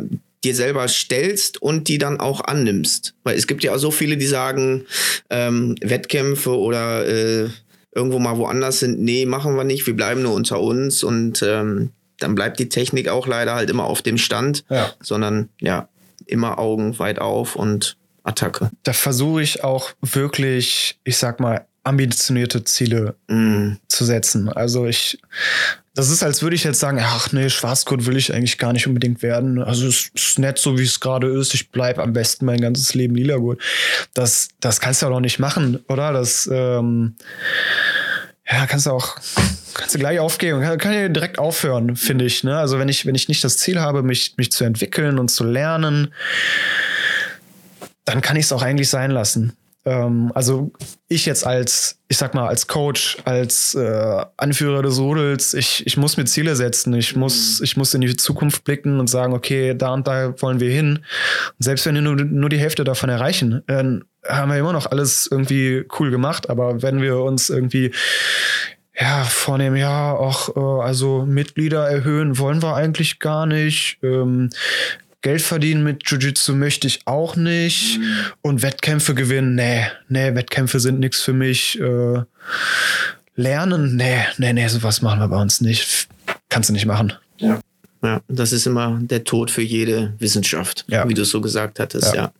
[0.43, 3.13] dir selber stellst und die dann auch annimmst.
[3.23, 4.87] Weil es gibt ja auch so viele, die sagen,
[5.29, 7.49] ähm, Wettkämpfe oder äh,
[7.95, 11.91] irgendwo mal woanders sind, nee, machen wir nicht, wir bleiben nur unter uns und ähm,
[12.19, 14.91] dann bleibt die Technik auch leider halt immer auf dem Stand, ja.
[15.01, 15.89] sondern ja,
[16.25, 18.71] immer Augen weit auf und Attacke.
[18.83, 23.73] Da versuche ich auch wirklich, ich sag mal, ambitionierte Ziele mm.
[23.89, 24.47] zu setzen.
[24.47, 25.19] Also ich,
[25.95, 28.87] das ist, als würde ich jetzt sagen, ach nee, Schwarzgurt will ich eigentlich gar nicht
[28.87, 29.61] unbedingt werden.
[29.61, 31.53] Also es ist nett, so wie es gerade ist.
[31.53, 33.61] Ich bleibe am besten mein ganzes Leben lila gut.
[34.13, 36.13] Das, das kannst du ja noch nicht machen, oder?
[36.13, 37.15] Das, ähm,
[38.49, 39.15] ja, kannst du auch,
[39.73, 42.43] kannst du gleich aufgehen kann, kann ja direkt aufhören, finde ich.
[42.43, 42.57] Ne?
[42.57, 45.43] Also wenn ich, wenn ich nicht das Ziel habe, mich, mich zu entwickeln und zu
[45.43, 46.13] lernen,
[48.05, 49.53] dann kann ich es auch eigentlich sein lassen.
[49.85, 50.71] Ähm, also
[51.07, 55.97] ich jetzt als, ich sag mal, als Coach, als äh, Anführer des Rudels, ich, ich
[55.97, 56.93] muss mir Ziele setzen.
[56.93, 57.63] Ich muss, mhm.
[57.63, 60.97] ich muss in die Zukunft blicken und sagen, okay, da und da wollen wir hin.
[60.97, 64.87] Und selbst wenn wir nur, nur die Hälfte davon erreichen, äh, haben wir immer noch
[64.87, 66.49] alles irgendwie cool gemacht.
[66.49, 67.91] Aber wenn wir uns irgendwie
[68.99, 73.97] ja, vornehmen, ja, auch äh, also Mitglieder erhöhen wollen wir eigentlich gar nicht.
[74.03, 74.49] Ähm,
[75.21, 77.97] Geld verdienen mit Jiu-Jitsu möchte ich auch nicht.
[77.97, 78.15] Mhm.
[78.41, 81.79] Und Wettkämpfe gewinnen, nee, nee, Wettkämpfe sind nichts für mich.
[81.79, 82.23] Äh,
[83.35, 86.07] lernen, nee, nee, nee, sowas machen wir bei uns nicht.
[86.49, 87.13] Kannst du nicht machen.
[87.37, 87.59] Ja.
[88.03, 91.07] Ja, das ist immer der Tod für jede Wissenschaft, ja.
[91.07, 92.23] wie du es so gesagt hattest, ja.
[92.23, 92.31] ja.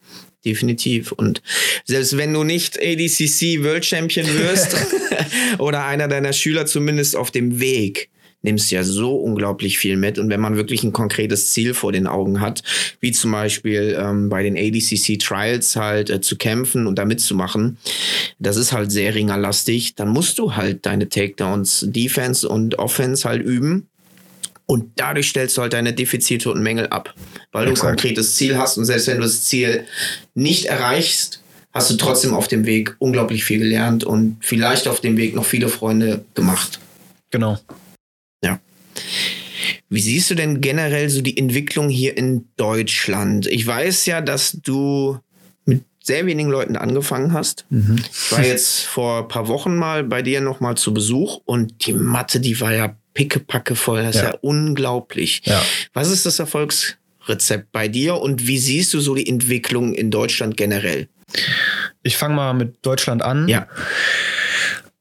[0.46, 1.12] Definitiv.
[1.14, 1.42] Und
[1.86, 4.76] selbst wenn du nicht ADCC World Champion wirst
[5.58, 8.10] oder einer deiner Schüler zumindest auf dem Weg,
[8.44, 10.20] nimmst ja so unglaublich viel mit.
[10.20, 12.62] Und wenn man wirklich ein konkretes Ziel vor den Augen hat,
[13.00, 17.78] wie zum Beispiel ähm, bei den ADCC Trials halt äh, zu kämpfen und da mitzumachen,
[18.40, 23.42] das ist halt sehr ringerlastig, dann musst du halt deine Takedowns, Defense und Offense halt
[23.42, 23.88] üben.
[24.66, 27.14] Und dadurch stellst du halt deine Defizite und Mängel ab,
[27.52, 27.84] weil Exakt.
[27.84, 29.86] du ein konkretes Ziel hast und selbst wenn du das Ziel
[30.36, 31.42] nicht erreichst,
[31.74, 35.46] hast du trotzdem auf dem Weg unglaublich viel gelernt und vielleicht auf dem Weg noch
[35.46, 36.80] viele Freunde gemacht.
[37.32, 37.60] Genau.
[39.90, 43.46] Wie siehst du denn generell so die Entwicklung hier in Deutschland?
[43.48, 45.20] Ich weiß ja, dass du
[45.66, 47.66] mit sehr wenigen Leuten angefangen hast.
[47.70, 47.98] Mhm.
[48.12, 51.94] Ich war jetzt vor ein paar Wochen mal bei dir nochmal zu Besuch und die
[51.94, 54.04] Matte, die war ja pickepacke voll.
[54.04, 54.22] Das ja.
[54.22, 55.42] ist ja unglaublich.
[55.46, 55.62] Ja.
[55.94, 60.58] Was ist das Erfolgsrezept bei dir und wie siehst du so die Entwicklung in Deutschland
[60.58, 61.08] generell?
[62.04, 63.48] Ich fange mal mit Deutschland an.
[63.48, 63.68] Ja.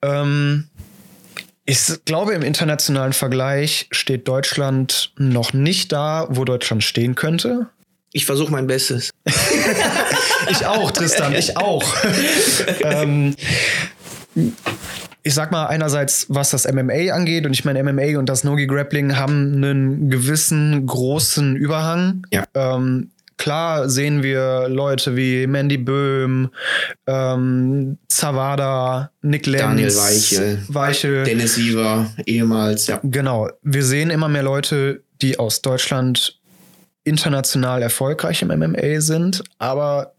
[0.03, 0.69] Ähm,
[1.65, 7.69] ich glaube, im internationalen Vergleich steht Deutschland noch nicht da, wo Deutschland stehen könnte.
[8.13, 9.11] Ich versuche mein Bestes.
[10.51, 11.85] ich auch, Tristan, ich auch.
[12.83, 13.35] ähm,
[15.23, 18.67] ich sag mal einerseits, was das MMA angeht, und ich meine, MMA und das Nogi
[18.67, 22.27] Grappling haben einen gewissen großen Überhang.
[22.33, 22.45] Ja.
[22.55, 26.51] Ähm, klar sehen wir Leute wie Mandy Böhm,
[27.07, 33.01] ähm, Zavada, Nick Lenz, Daniel Weichel, Weichel, Dennis Siever, ehemals, ja.
[33.03, 33.49] Genau.
[33.63, 36.41] Wir sehen immer mehr Leute, die aus Deutschland
[37.05, 40.15] international erfolgreich im MMA sind, aber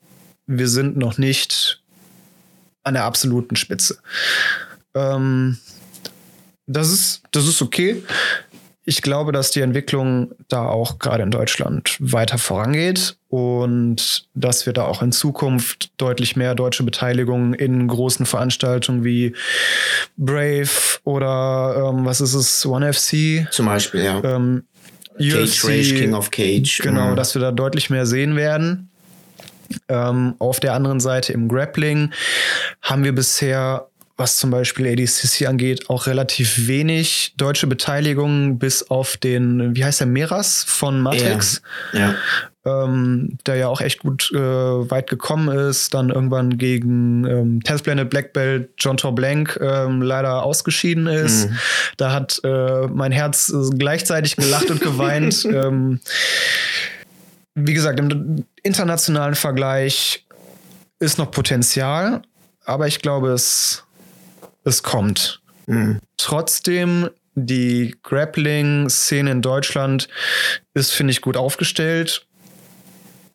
[0.48, 1.82] wir sind noch nicht
[2.84, 3.98] an der absoluten Spitze.
[4.96, 5.58] Ähm,
[6.68, 8.04] das ist, das ist okay.
[8.86, 14.74] Ich glaube, dass die Entwicklung da auch gerade in Deutschland weiter vorangeht und dass wir
[14.74, 19.36] da auch in Zukunft deutlich mehr deutsche Beteiligung in großen Veranstaltungen wie
[20.18, 20.70] Brave
[21.06, 23.48] oder ähm, was ist es, One FC.
[23.52, 24.22] Zum Beispiel, ja.
[24.24, 24.66] Ähm,
[25.18, 26.80] Cage UFC, Rage, King of Cage.
[26.80, 27.16] Genau, Mhm.
[27.16, 28.90] dass wir da deutlich mehr sehen werden.
[29.88, 32.12] Ähm, auf der anderen Seite im Grappling
[32.82, 39.18] haben wir bisher, was zum Beispiel ADCC angeht, auch relativ wenig deutsche Beteiligung, bis auf
[39.18, 42.14] den, wie heißt der, Meras von Matrix, Ja.
[42.64, 47.84] ähm, der ja auch echt gut äh, weit gekommen ist, dann irgendwann gegen ähm, Tenth
[47.84, 51.50] Planet Black Belt John Tor Blank ähm, leider ausgeschieden ist.
[51.98, 55.44] Da hat äh, mein Herz äh, gleichzeitig gelacht und geweint.
[55.52, 56.00] ähm,
[57.56, 60.26] wie gesagt, im internationalen Vergleich
[61.00, 62.22] ist noch Potenzial,
[62.66, 63.83] aber ich glaube, es,
[64.64, 65.42] es kommt.
[65.66, 66.00] Mhm.
[66.18, 70.08] Trotzdem, die Grappling-Szene in Deutschland
[70.74, 72.28] ist, finde ich, gut aufgestellt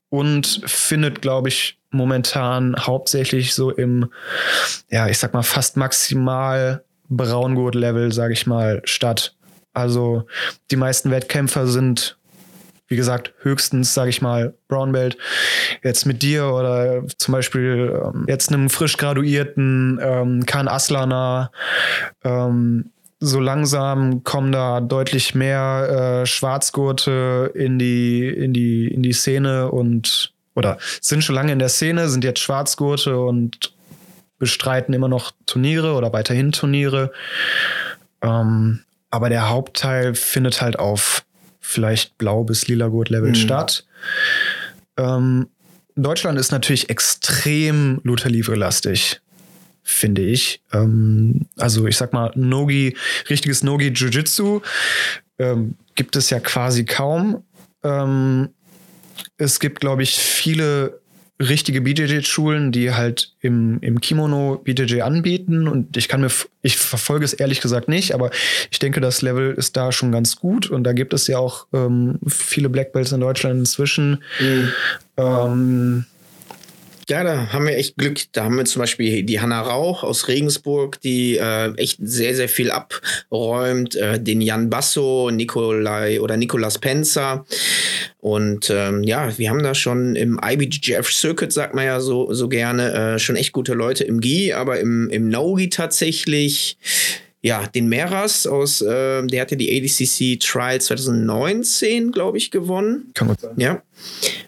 [0.09, 4.13] und findet, glaube ich, momentan hauptsächlich so im,
[4.91, 9.35] ja, ich sag mal, fast maximal Braungurt-Level, sage ich mal, statt.
[9.73, 10.27] Also
[10.71, 12.18] die meisten Wettkämpfer sind,
[12.89, 15.17] wie gesagt, höchstens, sage ich mal, Brown Belt.
[15.83, 21.53] Jetzt mit dir oder zum Beispiel ähm, jetzt einem frisch graduierten ähm, Khan Aslana.
[22.25, 29.13] Ähm, so langsam kommen da deutlich mehr äh, Schwarzgurte in die, in die, in die
[29.13, 33.73] Szene und oder sind schon lange in der Szene, sind jetzt Schwarzgurte und
[34.39, 37.13] bestreiten immer noch Turniere oder weiterhin Turniere.
[38.23, 38.81] Ähm,
[39.11, 41.25] aber der Hauptteil findet halt auf
[41.69, 43.35] vielleicht blau bis lila Gurt-Level Mhm.
[43.35, 43.85] statt.
[44.97, 45.49] Ähm,
[45.97, 49.21] Deutschland ist natürlich extrem Luther Livre-lastig,
[49.83, 50.63] finde ich.
[50.73, 52.97] Ähm, also ich sag mal, Nogi,
[53.29, 54.63] richtiges Nogi Jiu-Jitsu
[55.39, 57.45] ähm, gibt es ja quasi kaum.
[57.83, 58.49] Ähm,
[59.37, 60.98] es gibt, glaube ich, viele
[61.41, 65.69] richtige BJJ-Schulen, die halt im, im Kimono BJJ anbieten.
[65.69, 66.31] Und ich kann mir,
[66.63, 68.31] ich verfolge es ehrlich gesagt nicht, aber
[68.71, 70.69] ich denke, das Level ist da schon ganz gut.
[70.69, 74.23] Und da gibt es ja auch ähm, viele Black Belts in Deutschland inzwischen.
[74.41, 74.73] Mhm.
[75.17, 76.05] Ähm,
[77.11, 78.21] Ja, da haben wir echt Glück.
[78.33, 82.51] Da haben wir zum Beispiel die Hanna Rauch aus Regensburg, die äh, echt sehr, sehr
[82.51, 83.97] viel abräumt.
[83.97, 87.47] Äh, den Jan Basso, Nikolai oder Nicolas Penzer.
[88.19, 92.49] Und ähm, ja, wir haben da schon im IBJJF Circuit, sagt man ja so, so
[92.49, 96.77] gerne, äh, schon echt gute Leute im GI, aber im, im No-GI tatsächlich.
[97.41, 103.13] Ja, den Meras aus, äh, der hatte die ADCC Trial 2019, glaube ich, gewonnen.
[103.15, 103.55] kann gut sein.
[103.57, 103.83] Ja.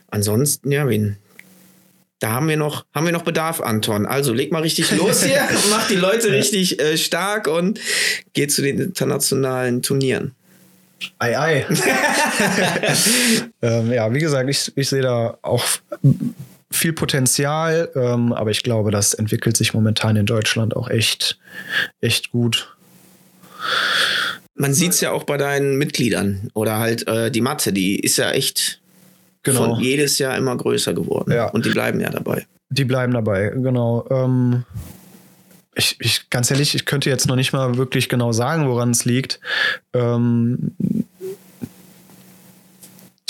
[0.08, 1.16] Ansonsten, ja, wen?
[2.20, 4.04] Da haben wir noch, haben wir noch Bedarf, Anton.
[4.06, 7.80] Also leg mal richtig los hier, mach die Leute richtig äh, stark und
[8.34, 10.34] geh zu den internationalen Turnieren.
[11.18, 11.66] Ei, ei.
[13.62, 15.64] ähm, ja, wie gesagt, ich, ich sehe da auch
[16.70, 21.38] viel Potenzial, ähm, aber ich glaube, das entwickelt sich momentan in Deutschland auch echt,
[22.02, 22.76] echt gut.
[24.54, 28.18] Man sieht es ja auch bei deinen Mitgliedern oder halt äh, die Mathe, die ist
[28.18, 28.79] ja echt
[29.42, 29.74] Genau.
[29.74, 31.32] von jedes Jahr immer größer geworden.
[31.32, 31.48] Ja.
[31.48, 32.46] Und die bleiben ja dabei.
[32.68, 34.06] Die bleiben dabei, genau.
[34.10, 34.64] Ähm,
[35.74, 39.04] ich, ich, ganz ehrlich, ich könnte jetzt noch nicht mal wirklich genau sagen, woran es
[39.04, 39.40] liegt.
[39.94, 40.76] Ähm,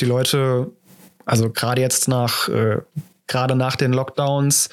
[0.00, 0.70] die Leute,
[1.24, 2.78] also gerade jetzt nach, äh,
[3.26, 4.70] gerade nach den Lockdowns,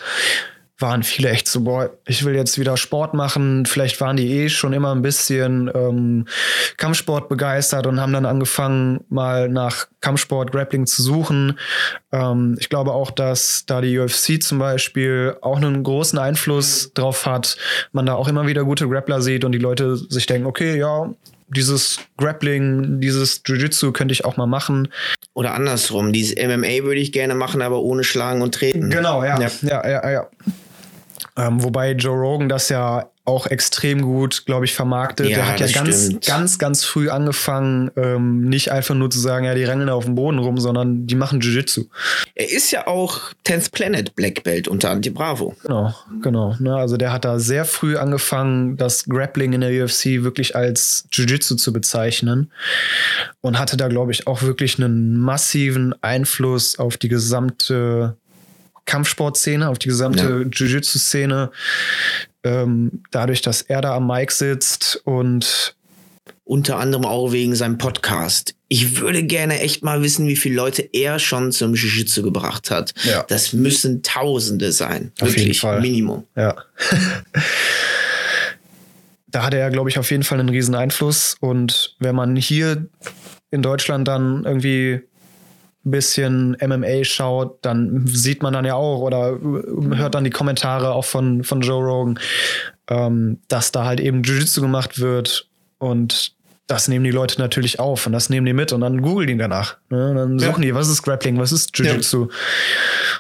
[0.80, 3.65] waren viele echt so, boah, ich will jetzt wieder Sport machen.
[3.65, 6.28] Vielleicht waren die eh schon immer ein bisschen ähm,
[6.78, 11.57] Kampfsport begeistert und haben dann angefangen, mal nach Kampfsport, Grappling zu suchen.
[12.11, 17.25] Ähm, ich glaube auch, dass da die UFC zum Beispiel auch einen großen Einfluss drauf
[17.25, 17.57] hat.
[17.91, 21.09] Man da auch immer wieder gute Grappler sieht und die Leute sich denken, okay, ja,
[21.49, 24.89] dieses Grappling, dieses Jiu-Jitsu könnte ich auch mal machen.
[25.34, 28.89] Oder andersrum, dieses MMA würde ich gerne machen, aber ohne Schlagen und Treten.
[28.89, 29.39] Genau, ja.
[29.39, 29.49] Ja.
[29.61, 30.28] Ja, ja, ja.
[31.36, 35.28] Ähm, wobei Joe Rogan das ja auch extrem gut, glaube ich, vermarktet.
[35.28, 36.26] Ja, Der hat ja ganz, stimmt.
[36.26, 40.15] ganz, ganz früh angefangen, ähm, nicht einfach nur zu sagen, ja, die rennen auf dem
[40.15, 41.86] Boden rum, sondern die machen Jiu-Jitsu.
[42.36, 45.57] Er ist ja auch 10th Planet Black Belt unter Anti Bravo.
[45.61, 46.55] Genau, genau.
[46.59, 46.74] Ne?
[46.74, 51.55] Also der hat da sehr früh angefangen, das Grappling in der UFC wirklich als Jiu-Jitsu
[51.55, 52.49] zu bezeichnen
[53.41, 58.15] und hatte da, glaube ich, auch wirklich einen massiven Einfluss auf die gesamte
[58.88, 61.51] Kampfsportszene, auf die gesamte Jiu-Jitsu-Szene.
[62.43, 65.75] Ähm, dadurch, dass er da am Mic sitzt und
[66.43, 68.55] Unter anderem auch wegen seinem Podcast.
[68.69, 72.93] Ich würde gerne echt mal wissen, wie viele Leute er schon zum Jiu-Jitsu gebracht hat.
[73.03, 73.23] Ja.
[73.27, 75.11] Das müssen Tausende sein.
[75.19, 75.81] Auf jeden Wirklich, Fall.
[75.81, 76.23] Minimum.
[76.38, 76.55] Ja.
[79.27, 81.35] da hat er, glaube ich, auf jeden Fall einen riesen Einfluss.
[81.41, 82.88] Und wenn man hier
[83.51, 85.01] in Deutschland dann irgendwie
[85.91, 91.05] bisschen MMA schaut, dann sieht man dann ja auch oder hört dann die Kommentare auch
[91.05, 92.19] von, von Joe Rogan,
[92.89, 96.33] ähm, dass da halt eben Jiu-Jitsu gemacht wird und
[96.67, 99.38] das nehmen die Leute natürlich auf und das nehmen die mit und dann googeln die
[99.38, 99.77] danach.
[99.89, 100.13] Ne?
[100.13, 100.69] Dann suchen ja.
[100.69, 102.27] die, was ist Grappling, was ist Jiu-Jitsu.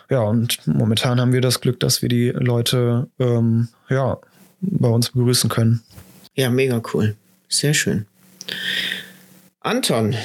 [0.09, 0.17] Ja.
[0.17, 0.23] ja.
[0.23, 4.17] und momentan haben wir das Glück, dass wir die Leute ähm, ja,
[4.59, 5.81] bei uns begrüßen können.
[6.35, 7.15] Ja, mega cool.
[7.47, 8.05] Sehr schön.
[9.61, 10.15] Anton,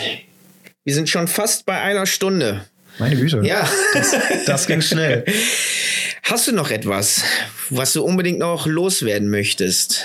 [0.85, 2.65] wir sind schon fast bei einer Stunde.
[2.99, 3.41] Meine Güte.
[3.45, 3.69] Ja.
[3.95, 4.17] Das,
[4.47, 5.25] das ging schnell.
[6.25, 7.23] Hast du noch etwas,
[7.71, 10.05] was du unbedingt noch loswerden möchtest?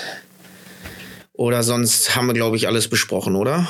[1.32, 3.68] Oder sonst haben wir, glaube ich, alles besprochen, oder?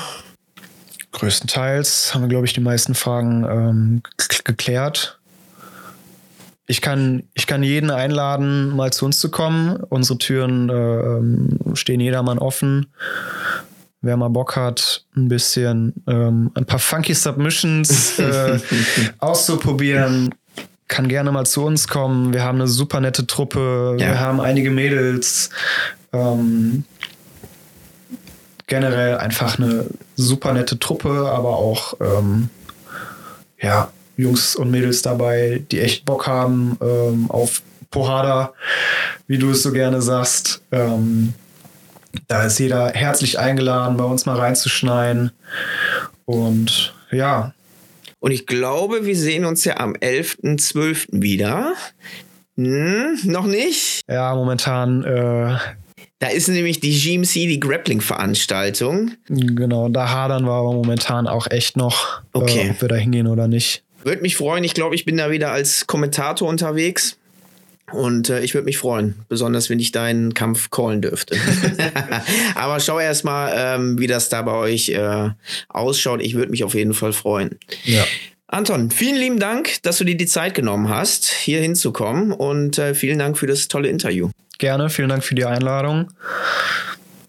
[1.11, 4.01] Größtenteils haben wir, glaube ich, die meisten Fragen ähm,
[4.43, 5.19] geklärt.
[6.65, 9.77] Ich kann, ich kann jeden einladen, mal zu uns zu kommen.
[9.89, 12.87] Unsere Türen äh, stehen jedermann offen.
[14.01, 18.59] Wer mal Bock hat, ein bisschen ähm, ein paar funky Submissions äh,
[19.19, 20.33] auszuprobieren,
[20.87, 22.33] kann gerne mal zu uns kommen.
[22.33, 23.97] Wir haben eine super nette Truppe.
[23.99, 24.07] Ja.
[24.07, 25.49] Wir haben einige Mädels.
[26.13, 26.85] Ähm,
[28.67, 32.49] generell einfach eine super nette Truppe, aber auch ähm,
[33.61, 38.53] ja, Jungs und Mädels dabei, die echt Bock haben ähm, auf Pohada,
[39.27, 40.61] wie du es so gerne sagst.
[40.71, 41.33] Ähm,
[42.27, 45.31] da ist jeder herzlich eingeladen, bei uns mal reinzuschneiden.
[46.25, 47.53] Und ja.
[48.19, 51.21] Und ich glaube, wir sehen uns ja am 11.12.
[51.21, 51.73] wieder.
[52.57, 54.01] Hm, noch nicht?
[54.09, 55.57] Ja, momentan äh,
[56.19, 59.11] da ist nämlich die GMC, die Grappling-Veranstaltung.
[59.29, 62.67] Genau, da hadern wir aber momentan auch echt noch, okay.
[62.67, 63.83] äh, ob wir da hingehen oder nicht.
[64.03, 64.65] Würde mich freuen.
[64.65, 67.17] Ich glaube, ich bin da wieder als Kommentator unterwegs.
[67.91, 71.37] Und äh, ich würde mich freuen, besonders wenn ich deinen Kampf callen dürfte.
[72.55, 75.29] Aber schau erst mal, ähm, wie das da bei euch äh,
[75.67, 76.21] ausschaut.
[76.21, 77.59] Ich würde mich auf jeden Fall freuen.
[77.83, 78.03] Ja.
[78.47, 82.31] Anton, vielen lieben Dank, dass du dir die Zeit genommen hast, hier hinzukommen.
[82.31, 84.29] Und äh, vielen Dank für das tolle Interview.
[84.57, 86.11] Gerne, vielen Dank für die Einladung.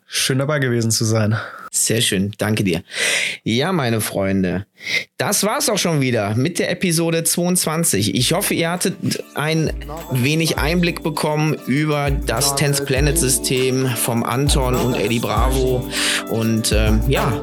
[0.06, 1.36] Schön dabei gewesen zu sein.
[1.70, 2.82] Sehr schön, danke dir.
[3.44, 4.66] Ja, meine Freunde,
[5.18, 8.14] das war's auch schon wieder mit der Episode 22.
[8.14, 9.72] Ich hoffe, ihr hattet ein
[10.12, 15.86] wenig Einblick bekommen über das Tense Planet System vom Anton und Eddie Bravo.
[16.30, 17.40] Und ähm, ja,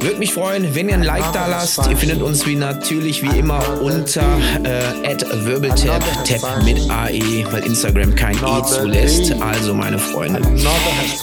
[0.00, 1.80] würde mich freuen, wenn ihr ein Like da lasst.
[1.88, 8.14] Ihr findet uns wie natürlich wie immer unter äh, @wirbeltap Tap mit AE, weil Instagram
[8.14, 9.32] kein E zulässt.
[9.40, 10.42] Also meine Freunde,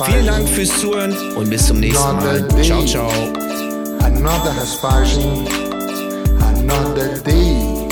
[0.05, 2.47] vielen Dank fürs Zuhören und bis zum nächsten Mal.
[2.63, 3.70] Ciao, ciao.
[4.03, 4.75] Another has
[6.53, 7.87] another day.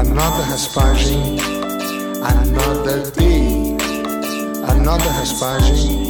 [0.00, 0.66] Another has
[2.22, 3.76] another day.
[4.62, 6.09] Another has.